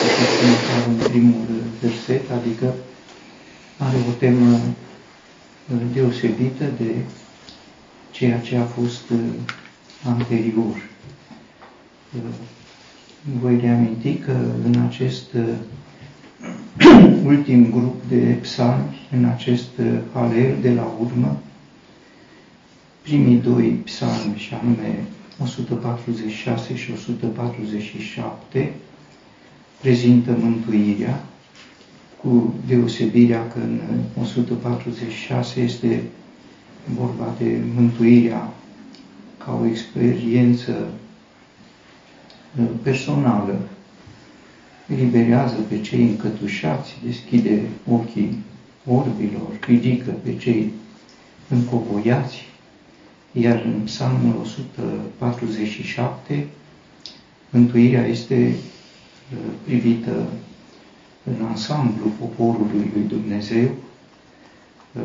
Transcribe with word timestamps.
citiți 0.00 0.44
măcar 0.50 0.80
în 0.88 1.10
primul 1.10 1.46
verset, 1.80 2.30
adică 2.30 2.74
are 3.78 3.96
o 4.08 4.12
temă 4.18 4.58
deosebită 5.92 6.64
de 6.78 6.94
ceea 8.10 8.40
ce 8.40 8.56
a 8.56 8.64
fost 8.64 9.10
uh, 9.10 9.18
anterior. 10.04 10.88
Uh, 12.16 12.20
voi 13.40 13.58
reaminti 13.60 14.14
că 14.14 14.36
în 14.64 14.80
acest 14.88 15.32
uh, 15.32 15.54
ultim 17.30 17.70
grup 17.70 18.02
de 18.08 18.38
psalmi, 18.40 19.08
în 19.16 19.24
acest 19.24 19.68
halel 20.12 20.56
de 20.60 20.72
la 20.72 20.94
urmă, 21.00 21.38
primii 23.02 23.36
doi 23.36 23.68
psalmi, 23.84 24.36
și 24.36 24.54
anume 24.54 25.04
146 25.42 26.76
și 26.76 26.90
147, 26.92 28.72
prezintă 29.84 30.36
mântuirea, 30.40 31.24
cu 32.22 32.54
deosebirea 32.66 33.48
că 33.48 33.58
în 33.58 33.80
146 34.20 35.60
este 35.60 36.02
vorba 36.94 37.34
de 37.38 37.58
mântuirea 37.74 38.52
ca 39.44 39.58
o 39.62 39.66
experiență 39.66 40.88
uh, 42.60 42.66
personală, 42.82 43.58
eliberează 44.88 45.56
pe 45.68 45.80
cei 45.80 46.02
încătușați, 46.02 46.96
deschide 47.04 47.62
ochii 47.90 48.38
orbilor, 48.86 49.58
ridică 49.66 50.10
pe 50.10 50.36
cei 50.36 50.72
încovoiați, 51.48 52.42
iar 53.32 53.62
în 53.64 53.80
psalmul 53.84 54.36
147 54.42 56.46
mântuirea 57.50 58.06
este 58.06 58.34
uh, 58.34 58.72
privită 59.64 60.28
în 61.24 61.44
ansamblu 61.44 62.06
poporului 62.18 62.90
lui 62.94 63.04
Dumnezeu, 63.08 63.70
uh, 64.92 65.02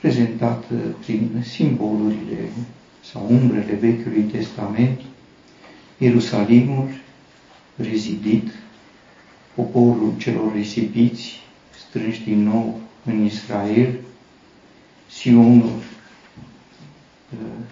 prezentat 0.00 0.64
prin 1.04 1.44
simbolurile 1.44 2.50
sau 3.12 3.26
umbrele 3.30 3.74
Vechiului 3.74 4.22
Testament, 4.22 5.00
Ierusalimul 5.98 6.88
rezidit, 7.76 8.48
poporul 9.54 10.12
celor 10.18 10.52
risipiți, 10.52 11.40
strânși 11.86 12.24
din 12.24 12.42
nou 12.42 12.80
în 13.04 13.24
Israel, 13.24 13.94
Sionul, 15.10 15.72
uh, 17.32 17.64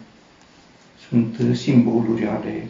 sunt 1.08 1.56
simboluri 1.56 2.26
ale 2.26 2.68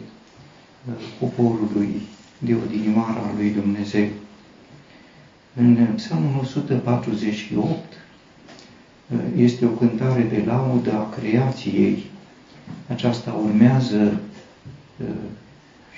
uh, 0.87 1.03
poporului 1.19 2.01
de 2.43 2.55
odinioară 2.55 3.19
a 3.19 3.35
lui 3.37 3.49
Dumnezeu. 3.49 4.07
În 5.55 5.87
Psalmul 5.95 6.39
148 6.41 7.67
uh, 7.67 9.19
este 9.37 9.65
o 9.65 9.69
cântare 9.69 10.21
de 10.21 10.43
laudă 10.45 10.93
a 10.93 11.09
creației. 11.09 12.03
Aceasta 12.87 13.31
urmează 13.31 14.19
uh, 14.97 15.07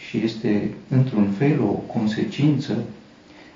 și 0.08 0.18
este 0.18 0.74
într-un 0.88 1.32
fel 1.38 1.62
o 1.62 1.72
consecință 1.72 2.84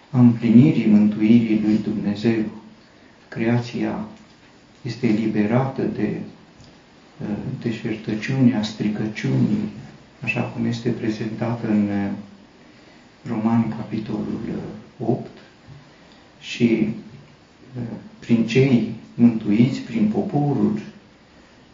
a 0.10 0.20
împlinirii 0.20 0.88
mântuirii 0.88 1.62
lui 1.62 1.80
Dumnezeu. 1.84 2.44
Creația 3.28 4.06
este 4.82 5.08
liberată 5.08 5.82
de 5.82 6.20
uh, 7.22 7.28
deșertăciunea, 7.62 8.64
stricăciunii, 8.64 9.70
așa 10.24 10.42
cum 10.42 10.66
este 10.66 10.90
prezentată 10.90 11.68
în 11.68 11.90
Romani, 13.26 13.74
capitolul 13.78 14.40
8, 15.00 15.28
și 16.40 16.90
prin 18.20 18.48
cei 18.48 18.92
mântuiți, 19.14 19.80
prin 19.80 20.12
poporul 20.14 20.80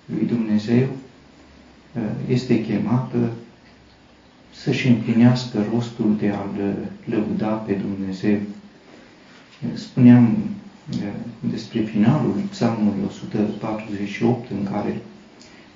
lui 0.06 0.25
Dumnezeu, 0.25 0.88
este 2.28 2.63
chemată 2.63 3.31
să-și 4.53 4.88
împlinească 4.88 5.66
rostul 5.73 6.16
de 6.19 6.29
a-L 6.29 6.75
lăuda 7.06 7.47
pe 7.47 7.73
Dumnezeu. 7.73 8.38
Spuneam 9.73 10.38
despre 11.40 11.81
finalul 11.81 12.41
psalmului 12.50 13.03
148, 13.07 14.51
în 14.51 14.63
care 14.63 15.01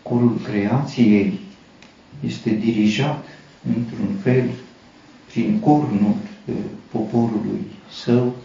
corul 0.01 0.39
creației 0.43 1.39
este 2.25 2.49
dirijat 2.49 3.25
într-un 3.75 4.15
fel 4.23 4.49
prin 5.31 5.59
cornul 5.59 6.15
poporului 6.91 7.65
său, 8.03 8.35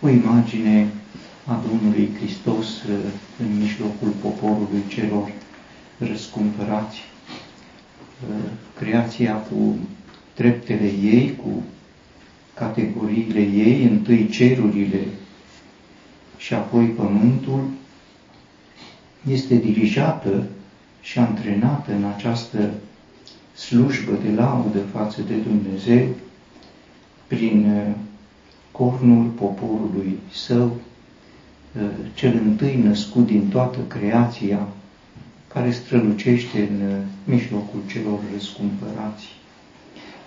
o 0.00 0.08
imagine 0.08 0.88
a 1.46 1.62
Domnului 1.70 2.10
Hristos 2.18 2.66
uh, 2.82 2.94
în 3.40 3.58
mijlocul 3.58 4.08
poporului 4.08 4.82
celor 4.88 5.32
răscumpărați. 5.98 6.98
Uh, 8.28 8.50
creația 8.78 9.34
cu 9.34 9.76
treptele 10.34 10.86
ei, 10.86 11.36
cu 11.42 11.62
categoriile 12.54 13.40
ei, 13.40 13.84
întâi 13.84 14.28
cerurile 14.28 15.00
și 16.36 16.54
apoi 16.54 16.86
pământul, 16.86 17.64
este 19.30 19.54
dirijată 19.54 20.46
și 21.00 21.18
antrenată 21.18 21.92
în 21.92 22.04
această 22.04 22.70
slujbă 23.56 24.18
de 24.22 24.30
laudă 24.30 24.78
față 24.92 25.22
de 25.22 25.34
Dumnezeu 25.34 26.08
prin 27.26 27.70
uh, 27.70 27.94
cornul 28.70 29.24
poporului 29.24 30.18
său, 30.32 30.64
ă, 30.64 30.70
cel 32.14 32.40
întâi 32.44 32.82
născut 32.82 33.26
din 33.26 33.48
toată 33.48 33.78
creația, 33.78 34.66
care 35.52 35.70
strălucește 35.70 36.68
în 36.70 36.90
ă, 36.90 36.94
mijlocul 37.24 37.80
celor 37.86 38.18
răscumpărați. 38.32 39.26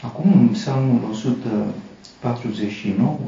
Acum, 0.01 0.33
în 0.33 0.47
psalmul 0.47 1.09
149, 1.11 3.19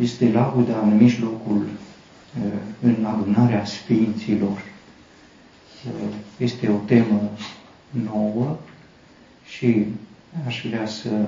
este 0.00 0.30
lauda 0.32 0.80
în 0.82 0.96
mijlocul, 0.96 1.66
ă, 2.44 2.46
în 2.82 3.04
adunarea 3.04 3.64
Sfinților. 3.64 4.62
Este 6.36 6.68
o 6.68 6.76
temă 6.86 7.30
nouă 7.90 8.58
și 9.50 9.84
aș 10.46 10.64
vrea 10.66 10.86
să 10.86 11.26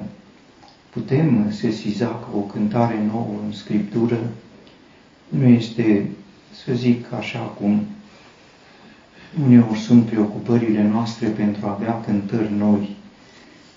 putem 0.91 1.51
sesiza 1.51 2.07
că 2.07 2.37
o 2.37 2.41
cântare 2.41 3.03
nouă 3.11 3.35
în 3.47 3.53
Scriptură. 3.53 4.19
Nu 5.29 5.47
este, 5.47 6.07
să 6.65 6.75
zic 6.75 7.13
așa 7.13 7.39
cum 7.39 7.83
uneori 9.45 9.79
sunt 9.79 10.05
preocupările 10.05 10.83
noastre 10.83 11.29
pentru 11.29 11.67
a 11.67 11.71
avea 11.71 12.01
cântări 12.01 12.53
noi, 12.53 12.97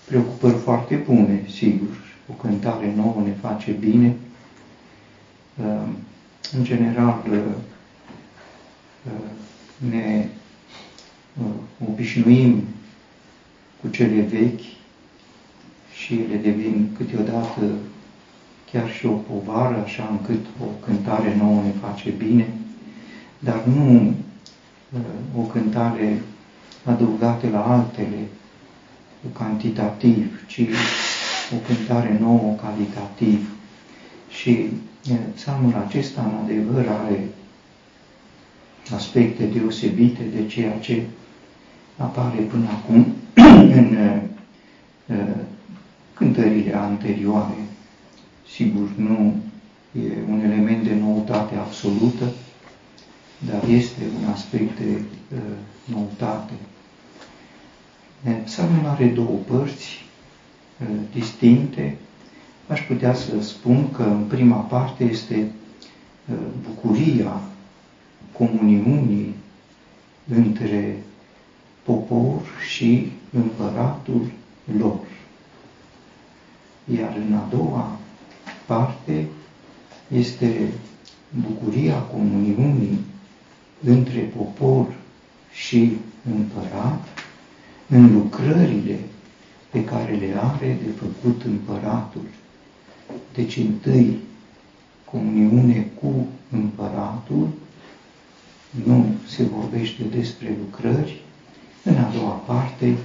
preocupări 0.05 0.57
foarte 0.57 0.95
bune, 0.95 1.45
sigur, 1.49 2.03
o 2.29 2.33
cântare 2.33 2.93
nouă 2.95 3.21
ne 3.25 3.31
face 3.41 3.71
bine. 3.71 4.15
În 6.57 6.63
general, 6.63 7.23
ne 9.89 10.27
obișnuim 11.89 12.63
cu 13.85 13.91
cele 13.91 14.21
vechi, 14.21 14.65
și 15.93 16.13
ele 16.13 16.35
devin 16.35 16.89
câteodată 16.97 17.61
chiar 18.71 18.91
și 18.91 19.05
o 19.05 19.11
povară, 19.11 19.81
așa 19.83 20.07
încât 20.11 20.45
o 20.61 20.65
cântare 20.85 21.35
nouă 21.35 21.61
ne 21.63 21.71
face 21.81 22.09
bine, 22.09 22.47
dar 23.39 23.63
nu 23.65 24.13
uh, 24.93 24.99
o 25.37 25.41
cântare 25.41 26.21
adăugată 26.83 27.47
la 27.49 27.73
altele, 27.73 28.27
cantitativ, 29.33 30.45
ci 30.47 30.61
o 31.53 31.55
cântare 31.67 32.17
nouă 32.19 32.55
calitativ. 32.61 33.49
Și 34.29 34.69
uh, 35.11 35.17
psalmul 35.35 35.85
acesta, 35.87 36.21
în 36.21 36.43
adevăr, 36.43 36.87
are 36.87 37.27
aspecte 38.95 39.45
deosebite 39.45 40.23
de 40.35 40.47
ceea 40.47 40.77
ce 40.79 41.03
apare 41.97 42.41
până 42.41 42.67
acum 42.69 43.05
în 43.79 43.97
uh, 45.07 45.35
cântările 46.13 46.75
anterioare. 46.75 47.57
Sigur, 48.55 48.89
nu 48.97 49.35
e 49.91 50.11
un 50.29 50.39
element 50.39 50.83
de 50.83 50.95
noutate 50.95 51.55
absolută, 51.55 52.25
dar 53.49 53.63
este 53.69 54.01
un 54.21 54.31
aspect 54.31 54.79
de 54.79 55.01
uh, 55.33 55.39
noutate. 55.85 56.53
Psalmul 58.43 58.85
are 58.85 59.05
două 59.05 59.37
părți 59.47 60.03
uh, 60.81 60.95
distincte. 61.13 61.97
Aș 62.67 62.81
putea 62.81 63.13
să 63.13 63.41
spun 63.41 63.91
că 63.91 64.03
în 64.03 64.23
prima 64.23 64.57
parte 64.57 65.03
este 65.03 65.51
uh, 66.29 66.35
bucuria 66.67 67.41
comuniunii 68.31 69.35
între 70.35 70.97
popor 71.85 72.41
și 72.73 73.11
împăratul 73.31 74.31
lor 74.77 74.99
Iar 76.93 77.17
în 77.27 77.33
a 77.33 77.47
doua 77.49 77.97
parte 78.65 79.27
este 80.07 80.71
bucuria 81.47 81.97
comuniunii 81.99 82.99
între 83.83 84.19
popor 84.19 84.93
și 85.51 85.97
împărat 86.35 87.07
în 87.89 88.13
lucrările 88.13 88.99
pe 89.69 89.83
care 89.83 90.13
le 90.13 90.33
are 90.37 90.77
de 90.83 90.89
făcut 90.91 91.43
împăratul. 91.43 92.25
Deci 93.33 93.57
întâi 93.57 94.17
comuniune 95.05 95.87
cu 96.01 96.27
împăratul, 96.51 97.47
nu 98.85 99.05
se 99.27 99.43
vorbește 99.43 100.03
despre 100.03 100.57
lucrări, 100.59 101.21
în 101.85 101.95
a 101.97 102.11
doua 102.17 102.31
parte 102.31 102.97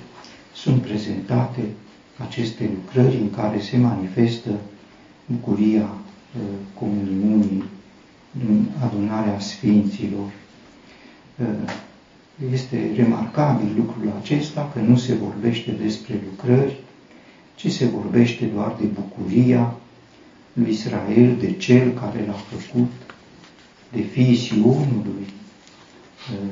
sunt 0.54 0.82
prezentate 0.82 1.60
aceste 2.16 2.70
lucrări 2.74 3.16
în 3.16 3.30
care 3.30 3.60
se 3.60 3.76
manifestă 3.76 4.50
bucuria 5.26 5.82
uh, 5.82 6.42
comuniunii 6.74 7.64
în 8.48 8.66
adunarea 8.84 9.40
Sfinților. 9.40 10.30
Uh, 11.36 11.46
este 12.52 12.90
remarcabil 12.96 13.72
lucrul 13.76 14.12
acesta 14.20 14.70
că 14.72 14.80
nu 14.80 14.96
se 14.96 15.14
vorbește 15.14 15.70
despre 15.70 16.20
lucrări, 16.30 16.76
ci 17.54 17.70
se 17.72 17.84
vorbește 17.84 18.44
doar 18.44 18.76
de 18.80 18.86
bucuria 18.86 19.74
lui 20.52 20.70
Israel, 20.70 21.36
de 21.40 21.52
cel 21.52 21.90
care 21.90 22.24
l-a 22.26 22.32
făcut, 22.32 22.90
de 23.92 24.00
fiii 24.00 24.36
Sionului, 24.36 25.26
uh, 26.32 26.48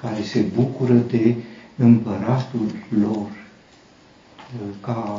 care 0.00 0.22
se 0.22 0.40
bucură 0.54 0.92
de 0.94 1.34
împăratul 1.76 2.66
lor, 3.00 3.26
uh, 3.30 4.74
ca 4.80 5.18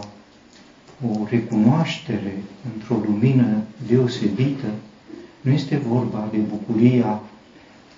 o 1.07 1.25
recunoaștere 1.29 2.43
într-o 2.73 2.95
lumină 3.05 3.61
deosebită, 3.87 4.67
nu 5.41 5.51
este 5.51 5.77
vorba 5.77 6.27
de 6.31 6.37
bucuria 6.37 7.21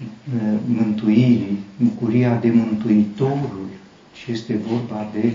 uh, 0.04 0.60
mântuirii, 0.66 1.58
bucuria 1.78 2.36
de 2.36 2.52
mântuitorul, 2.52 3.68
ci 4.14 4.30
este 4.30 4.58
vorba 4.68 5.10
de 5.14 5.34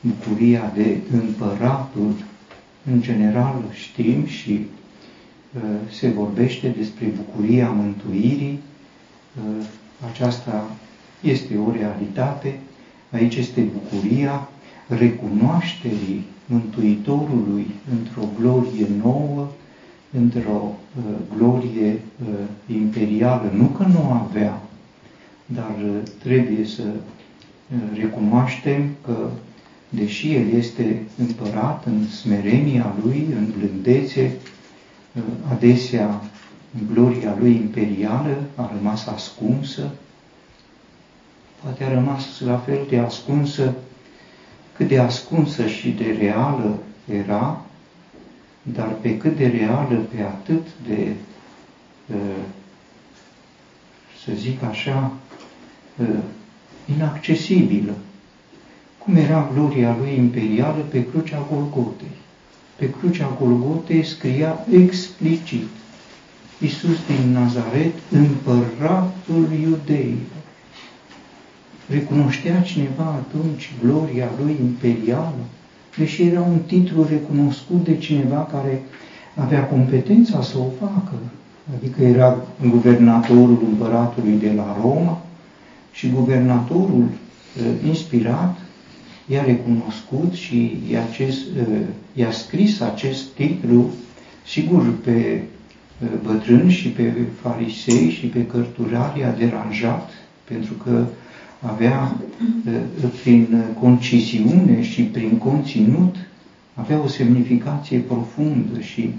bucuria 0.00 0.72
de 0.74 0.96
împăratul. 1.12 2.14
În 2.92 3.00
general 3.02 3.62
știm 3.72 4.26
și 4.26 4.66
uh, 5.54 5.62
se 5.90 6.08
vorbește 6.08 6.74
despre 6.78 7.06
bucuria 7.06 7.68
mântuirii. 7.70 8.58
Uh, 10.02 10.08
aceasta 10.10 10.70
este 11.20 11.56
o 11.56 11.70
realitate. 11.70 12.58
Aici 13.10 13.36
este 13.36 13.60
bucuria 13.60 14.48
recunoașterii 14.88 16.24
Mântuitorului 16.46 17.66
într-o 17.92 18.22
glorie 18.40 18.86
nouă, 19.02 19.48
într-o 20.12 20.74
uh, 20.98 21.14
glorie 21.36 21.86
uh, 21.92 22.28
imperială. 22.76 23.52
Nu 23.54 23.64
că 23.64 23.82
nu 23.82 24.10
avea, 24.10 24.62
dar 25.46 25.74
uh, 25.84 26.02
trebuie 26.22 26.64
să 26.64 26.82
uh, 26.82 27.98
recunoaștem 27.98 28.82
că, 29.04 29.30
deși 29.88 30.34
El 30.34 30.52
este 30.52 31.02
împărat 31.18 31.86
în 31.86 32.06
smerenia 32.08 32.94
Lui, 33.04 33.26
în 33.36 33.52
blândețe, 33.58 34.32
uh, 35.16 35.22
adesea 35.50 36.22
gloria 36.92 37.36
Lui 37.38 37.54
imperială 37.54 38.44
a 38.54 38.70
rămas 38.74 39.06
ascunsă, 39.06 39.90
poate 41.62 41.84
a 41.84 41.92
rămas 41.92 42.40
la 42.40 42.58
fel 42.58 42.86
de 42.88 42.98
ascunsă 42.98 43.74
cât 44.76 44.88
de 44.88 44.98
ascunsă 44.98 45.66
și 45.66 45.88
de 45.88 46.16
reală 46.18 46.78
era, 47.12 47.60
dar 48.62 48.88
pe 48.88 49.16
cât 49.16 49.36
de 49.36 49.46
reală, 49.46 49.94
pe 50.14 50.22
atât 50.22 50.66
de, 50.86 51.12
uh, 52.06 52.44
să 54.24 54.32
zic 54.34 54.62
așa, 54.62 55.12
uh, 55.96 56.06
inaccesibilă. 56.96 57.92
Cum 58.98 59.16
era 59.16 59.50
gloria 59.54 59.96
lui 60.00 60.16
imperială 60.16 60.82
pe 60.82 61.06
crucea 61.06 61.46
Golgotei. 61.52 62.16
Pe 62.76 62.90
crucea 62.90 63.36
Golgotei 63.40 64.04
scria 64.04 64.66
explicit 64.70 65.68
Iisus 66.60 66.96
din 67.06 67.32
Nazaret, 67.32 67.94
împăratul 68.10 69.48
iudeilor. 69.62 70.36
Recunoștea 71.88 72.60
cineva 72.60 73.04
atunci 73.04 73.72
gloria 73.82 74.28
lui 74.42 74.56
imperială, 74.60 75.44
deși 75.96 76.22
era 76.22 76.40
un 76.40 76.58
titlu 76.58 77.06
recunoscut 77.08 77.84
de 77.84 77.96
cineva 77.96 78.48
care 78.52 78.82
avea 79.34 79.66
competența 79.66 80.42
să 80.42 80.58
o 80.58 80.66
facă, 80.78 81.14
adică 81.76 82.02
era 82.02 82.36
guvernatorul 82.70 83.62
împăratului 83.70 84.38
de 84.38 84.52
la 84.56 84.76
Roma 84.80 85.22
și 85.92 86.10
guvernatorul 86.10 87.04
uh, 87.04 87.86
inspirat 87.86 88.58
i-a 89.26 89.44
recunoscut 89.44 90.32
și 90.32 90.78
i-a, 90.90 91.02
acest, 91.10 91.40
uh, 91.68 91.78
i-a 92.14 92.30
scris 92.30 92.80
acest 92.80 93.24
titlu, 93.26 93.90
sigur, 94.44 94.92
pe 95.04 95.42
uh, 95.42 95.57
bătrâni 96.22 96.70
și 96.70 96.88
pe 96.88 97.12
farisei 97.40 98.10
și 98.10 98.26
pe 98.26 98.46
cărturari 98.46 99.24
a 99.24 99.30
deranjat, 99.30 100.10
pentru 100.44 100.72
că 100.72 101.04
avea 101.60 102.16
prin 103.22 103.64
concisiune 103.80 104.82
și 104.82 105.02
prin 105.02 105.38
conținut, 105.38 106.16
avea 106.74 107.00
o 107.00 107.06
semnificație 107.06 107.98
profundă 107.98 108.80
și 108.80 109.10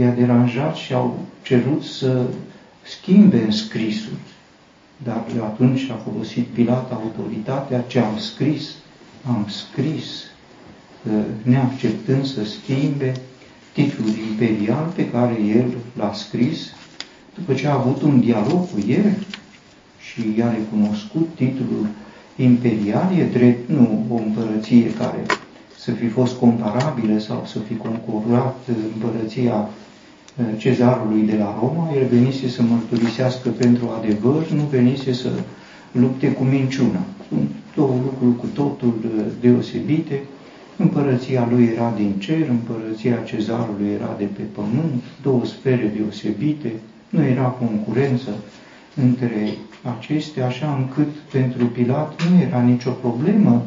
i-a 0.00 0.10
deranjat 0.10 0.74
și 0.74 0.92
au 0.92 1.18
cerut 1.42 1.82
să 1.82 2.22
schimbe 2.82 3.42
în 3.44 3.50
scrisul. 3.50 4.16
Dar 5.02 5.24
atunci 5.42 5.90
a 5.90 6.00
folosit 6.10 6.44
Pilat 6.46 6.92
autoritatea 6.92 7.80
ce 7.80 7.98
am 7.98 8.18
scris, 8.18 8.74
am 9.26 9.46
scris, 9.48 10.04
neacceptând 11.42 12.26
să 12.26 12.44
schimbe 12.44 13.14
titlul 13.74 14.08
imperial 14.30 14.92
pe 14.96 15.10
care 15.10 15.36
el 15.56 15.64
l-a 15.98 16.12
scris, 16.12 16.58
după 17.34 17.52
ce 17.54 17.66
a 17.66 17.72
avut 17.74 18.02
un 18.02 18.20
dialog 18.20 18.60
cu 18.72 18.78
el, 18.88 19.12
și 19.98 20.20
i-a 20.38 20.50
recunoscut 20.50 21.28
titlul 21.34 21.86
imperial, 22.36 23.12
e 23.18 23.24
drept, 23.24 23.68
nu 23.70 24.06
o 24.10 24.14
împărăție 24.14 24.90
care 24.92 25.24
să 25.78 25.90
fi 25.90 26.08
fost 26.08 26.38
comparabilă 26.38 27.18
sau 27.18 27.44
să 27.46 27.58
fi 27.58 27.74
concurat 27.76 28.56
împărăția 28.94 29.54
uh, 29.54 30.44
cezarului 30.56 31.20
de 31.22 31.36
la 31.36 31.56
Roma, 31.60 31.90
el 31.96 32.06
venise 32.06 32.48
să 32.48 32.62
mărturisească 32.62 33.48
pentru 33.48 33.90
adevăr, 34.02 34.48
nu 34.50 34.62
venise 34.70 35.12
să 35.12 35.30
lupte 35.92 36.32
cu 36.32 36.42
minciuna. 36.44 37.00
Sunt 37.28 37.50
două 37.74 37.94
lucruri 38.04 38.36
cu 38.36 38.46
totul 38.54 38.94
uh, 39.04 39.24
deosebite. 39.40 40.22
Împărăția 40.76 41.48
lui 41.50 41.70
era 41.74 41.92
din 41.96 42.14
cer, 42.18 42.48
împărăția 42.48 43.16
cezarului 43.16 43.90
era 43.94 44.14
de 44.18 44.24
pe 44.24 44.42
pământ, 44.42 45.02
două 45.22 45.44
sfere 45.44 45.92
deosebite, 45.96 46.72
nu 47.08 47.24
era 47.24 47.42
concurență 47.42 48.30
între 48.94 49.56
acestea, 49.98 50.46
așa 50.46 50.74
încât 50.74 51.14
pentru 51.32 51.66
Pilat 51.66 52.22
nu 52.30 52.40
era 52.40 52.60
nicio 52.60 52.90
problemă 52.90 53.66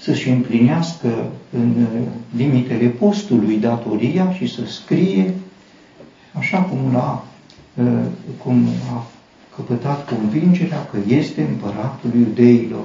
să-și 0.00 0.28
împlinească 0.28 1.30
în 1.52 1.74
uh, 1.80 2.06
limitele 2.36 2.86
postului 2.88 3.56
datoria 3.56 4.32
și 4.32 4.46
să 4.54 4.60
scrie 4.66 5.34
așa 6.32 6.58
cum, 6.58 6.92
l-a, 6.92 7.24
uh, 7.74 8.04
cum 8.42 8.66
a 8.94 9.06
căpătat 9.54 10.10
convingerea 10.10 10.86
că 10.90 10.96
este 11.08 11.42
împăratul 11.42 12.10
iudeilor. 12.18 12.84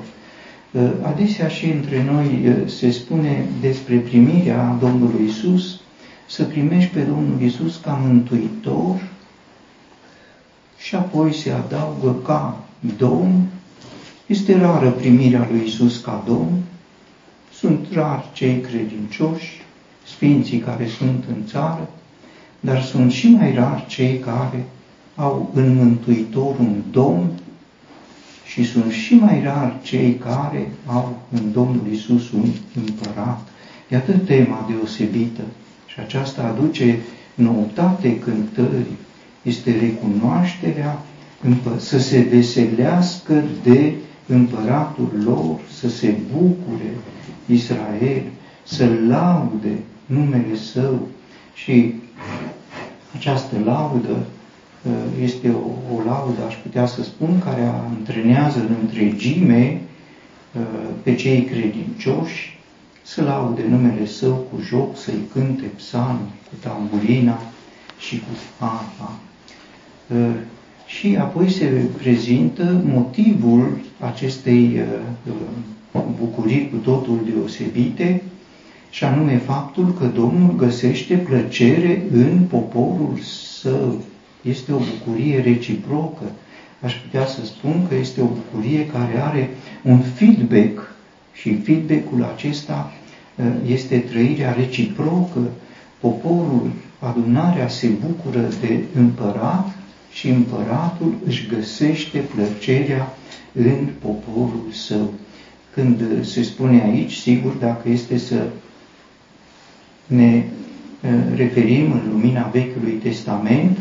Uh, 0.73 0.91
adesea 1.03 1.47
și 1.47 1.65
între 1.65 2.03
noi 2.03 2.55
se 2.65 2.91
spune 2.91 3.45
despre 3.61 3.95
primirea 3.95 4.77
Domnului 4.79 5.25
Isus, 5.25 5.79
să 6.27 6.43
primești 6.43 6.93
pe 6.93 7.01
Domnul 7.01 7.41
Isus 7.41 7.77
ca 7.77 7.91
mântuitor 7.91 9.09
și 10.77 10.95
apoi 10.95 11.33
se 11.33 11.51
adaugă 11.51 12.15
ca 12.25 12.63
Domn. 12.97 13.47
Este 14.25 14.57
rară 14.57 14.89
primirea 14.89 15.47
lui 15.51 15.63
Isus 15.65 15.99
ca 15.99 16.23
Domn. 16.27 16.61
Sunt 17.53 17.87
rari 17.93 18.29
cei 18.33 18.59
credincioși, 18.59 19.61
sfinții 20.05 20.59
care 20.59 20.87
sunt 20.87 21.23
în 21.27 21.45
țară, 21.45 21.89
dar 22.59 22.81
sunt 22.81 23.11
și 23.11 23.27
mai 23.27 23.53
rari 23.53 23.85
cei 23.87 24.19
care 24.19 24.65
au 25.15 25.51
în 25.53 25.75
Mântuitor 25.75 26.55
un 26.59 26.81
Domn 26.91 27.29
și 28.51 28.63
sunt 28.63 28.91
și 28.91 29.15
mai 29.15 29.41
rari 29.43 29.73
cei 29.83 30.15
care 30.15 30.71
au 30.85 31.17
în 31.31 31.51
Domnul 31.51 31.87
Isus 31.91 32.31
un 32.31 32.49
împărat. 32.75 33.47
Iată 33.91 34.11
tema 34.11 34.69
deosebită. 34.69 35.41
Și 35.85 35.99
aceasta 35.99 36.43
aduce 36.43 36.99
noutate 37.35 38.19
cântării. 38.19 38.97
Este 39.41 39.75
recunoașterea 39.79 41.01
să 41.77 41.99
se 41.99 42.19
veselească 42.19 43.43
de 43.63 43.93
împăratul 44.27 45.09
lor, 45.23 45.59
să 45.79 45.89
se 45.89 46.15
bucure 46.33 46.93
Israel 47.45 48.23
să 48.63 48.89
laude 49.07 49.77
numele 50.05 50.55
Său. 50.55 51.07
Și 51.53 51.93
această 53.17 53.55
laudă 53.65 54.11
uh, 54.11 54.40
este 55.21 55.49
o, 55.49 55.95
o 55.95 56.03
laudă, 56.05 56.41
aș 56.47 56.55
putea 56.55 56.85
să 56.85 57.03
spun, 57.03 57.41
care 57.43 57.61
antrenează 57.63 58.59
în 58.59 58.75
întregime 58.81 59.81
uh, 60.53 60.61
pe 61.03 61.15
cei 61.15 61.43
credincioși 61.43 62.59
să 63.01 63.23
laude 63.23 63.63
numele 63.69 64.05
Său 64.05 64.33
cu 64.33 64.61
joc, 64.61 64.97
să-i 64.97 65.27
cânte 65.33 65.65
psalmi, 65.75 66.33
cu 66.49 66.55
tamburina 66.59 67.39
și 67.99 68.19
cu 68.19 68.63
arpa. 68.65 69.13
Uh, 70.07 70.35
și 70.85 71.17
apoi 71.19 71.49
se 71.49 71.65
prezintă 71.97 72.81
motivul 72.85 73.77
acestei 73.99 74.81
bucurii 76.19 76.69
cu 76.69 76.75
totul 76.75 77.19
deosebite, 77.33 78.21
și 78.91 79.03
anume 79.03 79.37
faptul 79.37 79.93
că 79.99 80.05
Domnul 80.05 80.55
găsește 80.55 81.15
plăcere 81.15 82.03
în 82.13 82.39
poporul 82.49 83.19
său. 83.59 84.01
Este 84.41 84.71
o 84.73 84.77
bucurie 84.77 85.39
reciprocă. 85.41 86.31
Aș 86.81 86.93
putea 86.93 87.25
să 87.25 87.45
spun 87.45 87.85
că 87.87 87.95
este 87.95 88.21
o 88.21 88.25
bucurie 88.25 88.85
care 88.85 89.21
are 89.21 89.49
un 89.83 89.99
feedback 89.99 90.95
și 91.33 91.55
feedbackul 91.55 92.23
acesta 92.35 92.91
uh, 93.35 93.45
este 93.67 93.97
trăirea 93.97 94.51
reciprocă. 94.53 95.39
Poporul, 95.99 96.71
adunarea 96.99 97.67
se 97.67 97.87
bucură 97.87 98.47
de 98.61 98.83
împărat 98.95 99.75
și 100.11 100.29
împăratul 100.29 101.13
își 101.25 101.47
găsește 101.47 102.17
plăcerea 102.17 103.15
în 103.53 103.87
poporul 104.01 104.67
său. 104.71 105.13
Când 105.73 106.25
se 106.25 106.43
spune 106.43 106.81
aici, 106.81 107.13
sigur, 107.13 107.51
dacă 107.51 107.89
este 107.89 108.17
să 108.17 108.47
ne 110.05 110.43
referim 111.35 111.91
în 111.91 112.01
lumina 112.11 112.49
Vechiului 112.53 112.91
Testament, 112.91 113.77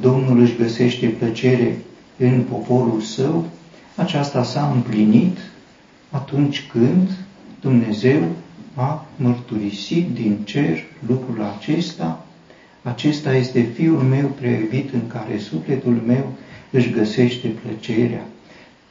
Domnul 0.00 0.40
își 0.40 0.56
găsește 0.56 1.06
plăcere 1.06 1.78
în 2.18 2.42
poporul 2.50 3.00
său, 3.00 3.44
aceasta 3.94 4.42
s-a 4.42 4.70
împlinit 4.74 5.38
atunci 6.10 6.66
când 6.72 7.10
Dumnezeu 7.60 8.22
a 8.74 9.06
mărturisit 9.16 10.10
din 10.14 10.38
cer 10.44 10.84
lucrul 11.06 11.54
acesta, 11.58 12.26
acesta 12.82 13.34
este 13.34 13.60
Fiul 13.60 14.02
meu 14.02 14.26
preiubit 14.26 14.92
în 14.92 15.06
care 15.06 15.38
sufletul 15.38 16.02
meu 16.06 16.32
își 16.70 16.90
găsește 16.90 17.48
plăcerea. 17.48 18.26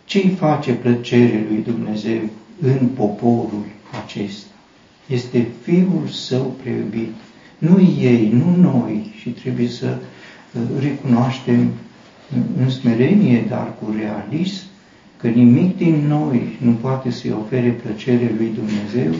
Ce-i 0.06 0.30
face 0.30 0.72
plăcere 0.72 1.46
lui 1.50 1.64
Dumnezeu 1.64 2.22
în 2.62 2.88
poporul 2.88 3.66
acesta? 4.06 4.48
este 5.08 5.48
Fiul 5.62 6.08
Său 6.12 6.56
preubit. 6.64 7.14
Nu 7.58 7.82
ei, 8.00 8.30
nu 8.32 8.56
noi, 8.72 9.14
și 9.20 9.30
trebuie 9.30 9.68
să 9.68 9.86
uh, 9.86 10.12
recunoaștem 10.80 11.72
în 12.60 12.70
smerenie, 12.70 13.46
dar 13.50 13.74
cu 13.80 13.96
realism, 13.98 14.64
că 15.18 15.28
nimic 15.28 15.78
din 15.78 16.08
noi 16.08 16.58
nu 16.62 16.72
poate 16.72 17.12
să-i 17.12 17.36
ofere 17.44 17.70
plăcere 17.70 18.36
lui 18.38 18.52
Dumnezeu, 18.56 19.20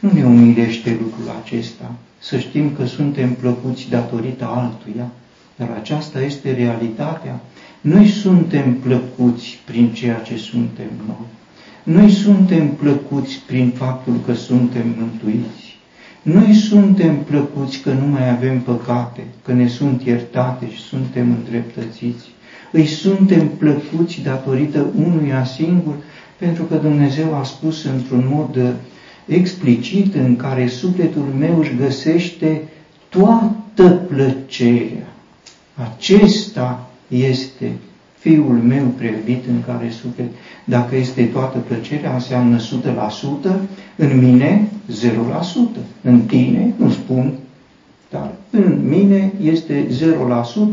nu 0.00 0.12
ne 0.12 0.24
umilește 0.24 0.90
lucrul 0.90 1.36
acesta. 1.42 1.94
Să 2.18 2.38
știm 2.38 2.72
că 2.76 2.84
suntem 2.84 3.32
plăcuți 3.34 3.88
datorită 3.88 4.44
altuia, 4.44 5.10
dar 5.56 5.70
aceasta 5.80 6.20
este 6.20 6.52
realitatea. 6.52 7.40
Noi 7.80 8.08
suntem 8.08 8.74
plăcuți 8.74 9.58
prin 9.64 9.92
ceea 9.92 10.18
ce 10.18 10.36
suntem 10.36 10.90
noi. 11.06 11.26
Noi 11.82 12.10
suntem 12.10 12.68
plăcuți 12.68 13.42
prin 13.46 13.70
faptul 13.70 14.20
că 14.26 14.34
suntem 14.34 14.94
mântuiți. 14.98 15.65
Noi 16.32 16.54
suntem 16.54 17.16
plăcuți 17.16 17.78
că 17.80 17.92
nu 17.92 18.06
mai 18.06 18.30
avem 18.30 18.60
păcate, 18.60 19.20
că 19.44 19.52
ne 19.52 19.68
sunt 19.68 20.02
iertate 20.02 20.70
și 20.70 20.80
suntem 20.80 21.30
îndreptățiți. 21.30 22.28
Îi 22.72 22.86
suntem 22.86 23.48
plăcuți 23.48 24.20
datorită 24.20 24.86
unuia 24.98 25.44
singur, 25.44 25.94
pentru 26.38 26.62
că 26.62 26.74
Dumnezeu 26.74 27.34
a 27.34 27.42
spus 27.42 27.84
într-un 27.84 28.24
mod 28.28 28.56
uh, 28.56 28.70
explicit 29.26 30.14
în 30.14 30.36
care 30.36 30.66
sufletul 30.66 31.26
meu 31.38 31.58
își 31.58 31.76
găsește 31.76 32.62
toată 33.08 33.88
plăcerea. 34.08 35.06
Acesta 35.74 36.90
este 37.08 37.72
Fiul 38.18 38.54
meu 38.54 38.84
preubit 38.84 39.44
în 39.48 39.62
care 39.66 39.90
suflet. 39.90 40.30
Dacă 40.64 40.96
este 40.96 41.24
toată 41.24 41.58
plăcerea, 41.58 42.14
înseamnă 42.14 42.58
100%, 42.58 42.60
în 43.96 44.18
mine 44.18 44.68
0%. 44.92 45.80
În 46.02 46.20
tine, 46.20 46.74
nu 46.76 46.90
spun, 46.90 47.32
dar 48.10 48.30
în 48.50 48.88
mine 48.88 49.32
este 49.42 49.86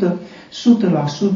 0%, 0.03 0.13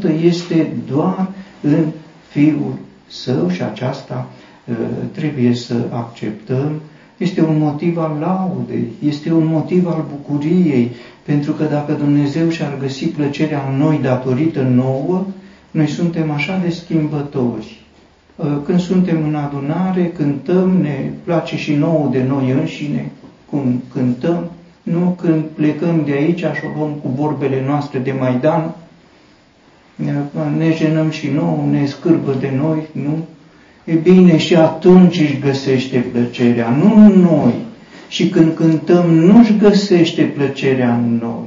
100% 0.08 0.22
este 0.22 0.72
doar 0.90 1.28
în 1.60 1.84
Fiul 2.28 2.74
Său 3.06 3.48
și 3.48 3.62
aceasta 3.62 4.28
ă, 4.70 4.74
trebuie 5.12 5.54
să 5.54 5.74
acceptăm. 5.90 6.80
Este 7.16 7.42
un 7.42 7.58
motiv 7.58 7.98
al 7.98 8.16
laudei, 8.20 8.86
este 9.06 9.32
un 9.32 9.46
motiv 9.46 9.86
al 9.86 10.04
bucuriei, 10.10 10.90
pentru 11.22 11.52
că 11.52 11.64
dacă 11.64 11.92
Dumnezeu 11.92 12.48
și-ar 12.48 12.78
găsi 12.80 13.06
plăcerea 13.06 13.68
în 13.70 13.76
noi 13.76 13.98
datorită 14.02 14.62
nouă, 14.62 15.26
noi 15.70 15.86
suntem 15.86 16.30
așa 16.30 16.60
de 16.62 16.70
schimbători. 16.70 17.80
Uh, 18.36 18.46
când 18.64 18.80
suntem 18.80 19.24
în 19.26 19.34
adunare, 19.34 20.12
cântăm, 20.16 20.76
ne 20.80 21.10
place 21.24 21.56
și 21.56 21.72
nouă 21.72 22.08
de 22.12 22.24
noi 22.28 22.50
înșine, 22.50 23.10
cum 23.50 23.82
cântăm, 23.92 24.50
nu 24.82 25.16
când 25.22 25.42
plecăm 25.42 26.02
de 26.04 26.12
aici 26.12 26.38
și 26.38 26.64
o 26.64 26.78
luăm 26.78 26.90
cu 26.90 27.08
vorbele 27.08 27.62
noastre 27.66 27.98
de 27.98 28.12
Maidan, 28.12 28.74
ne 30.56 30.74
jenăm 30.76 31.10
și 31.10 31.28
nouă, 31.28 31.64
ne 31.70 31.86
scârbă 31.86 32.36
de 32.40 32.52
noi, 32.56 32.82
nu? 32.92 33.26
E 33.84 33.94
bine, 33.94 34.36
și 34.36 34.54
atunci 34.54 35.20
își 35.20 35.38
găsește 35.38 35.98
plăcerea, 35.98 36.68
nu 36.70 36.94
în 37.04 37.12
noi. 37.12 37.54
Și 38.08 38.28
când 38.28 38.54
cântăm, 38.54 39.10
nu 39.10 39.38
își 39.38 39.56
găsește 39.56 40.22
plăcerea 40.22 40.94
în 40.94 41.18
noi 41.22 41.46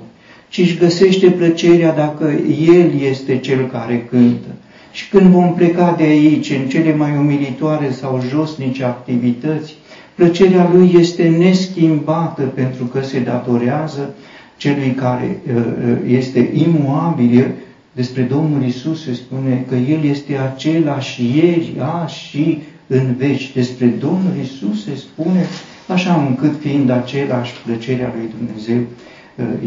ci 0.51 0.57
își 0.57 0.77
găsește 0.77 1.29
plăcerea 1.29 1.93
dacă 1.93 2.31
El 2.65 3.01
este 3.09 3.37
Cel 3.37 3.67
care 3.67 4.07
cântă. 4.09 4.47
Și 4.91 5.09
când 5.09 5.29
vom 5.29 5.53
pleca 5.53 5.95
de 5.97 6.03
aici, 6.03 6.49
în 6.49 6.67
cele 6.67 6.95
mai 6.95 7.11
umilitoare 7.17 7.91
sau 7.91 8.23
josnice 8.29 8.83
activități, 8.83 9.75
plăcerea 10.15 10.69
Lui 10.73 10.95
este 10.99 11.27
neschimbată 11.27 12.41
pentru 12.41 12.83
că 12.85 13.01
se 13.01 13.19
datorează 13.19 14.13
celui 14.57 14.91
care 14.91 15.39
uh, 15.47 15.55
uh, 15.55 15.97
este 16.07 16.51
imuabil. 16.53 17.51
Despre 17.91 18.21
Domnul 18.21 18.63
Isus 18.65 19.03
se 19.03 19.13
spune 19.13 19.65
că 19.69 19.75
El 19.75 20.03
este 20.03 20.37
același 20.37 21.37
ieri, 21.37 21.73
azi 22.01 22.15
și 22.15 22.61
în 22.87 23.15
veci. 23.17 23.51
Despre 23.53 23.85
Domnul 23.85 24.33
Isus 24.43 24.83
se 24.83 24.95
spune 24.95 25.45
așa 25.87 26.25
încât 26.27 26.59
fiind 26.61 26.89
același 26.89 27.53
plăcerea 27.65 28.13
lui 28.17 28.29
Dumnezeu 28.37 28.81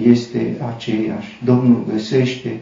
este 0.07 0.57
aceeași. 0.75 1.41
Domnul 1.45 1.85
găsește 1.93 2.61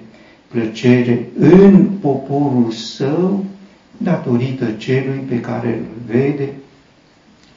plăcere 0.49 1.29
în 1.39 1.89
poporul 2.01 2.71
său 2.71 3.45
datorită 3.97 4.65
celui 4.79 5.23
pe 5.29 5.41
care 5.41 5.69
îl 5.69 6.15
vede 6.15 6.49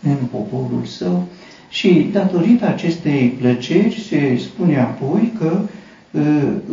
în 0.03 0.17
poporul 0.31 0.81
său 0.85 1.27
și 1.69 2.09
datorită 2.11 2.67
acestei 2.67 3.35
plăceri 3.39 4.05
se 4.09 4.37
spune 4.37 4.79
apoi 4.79 5.33
că 5.39 5.59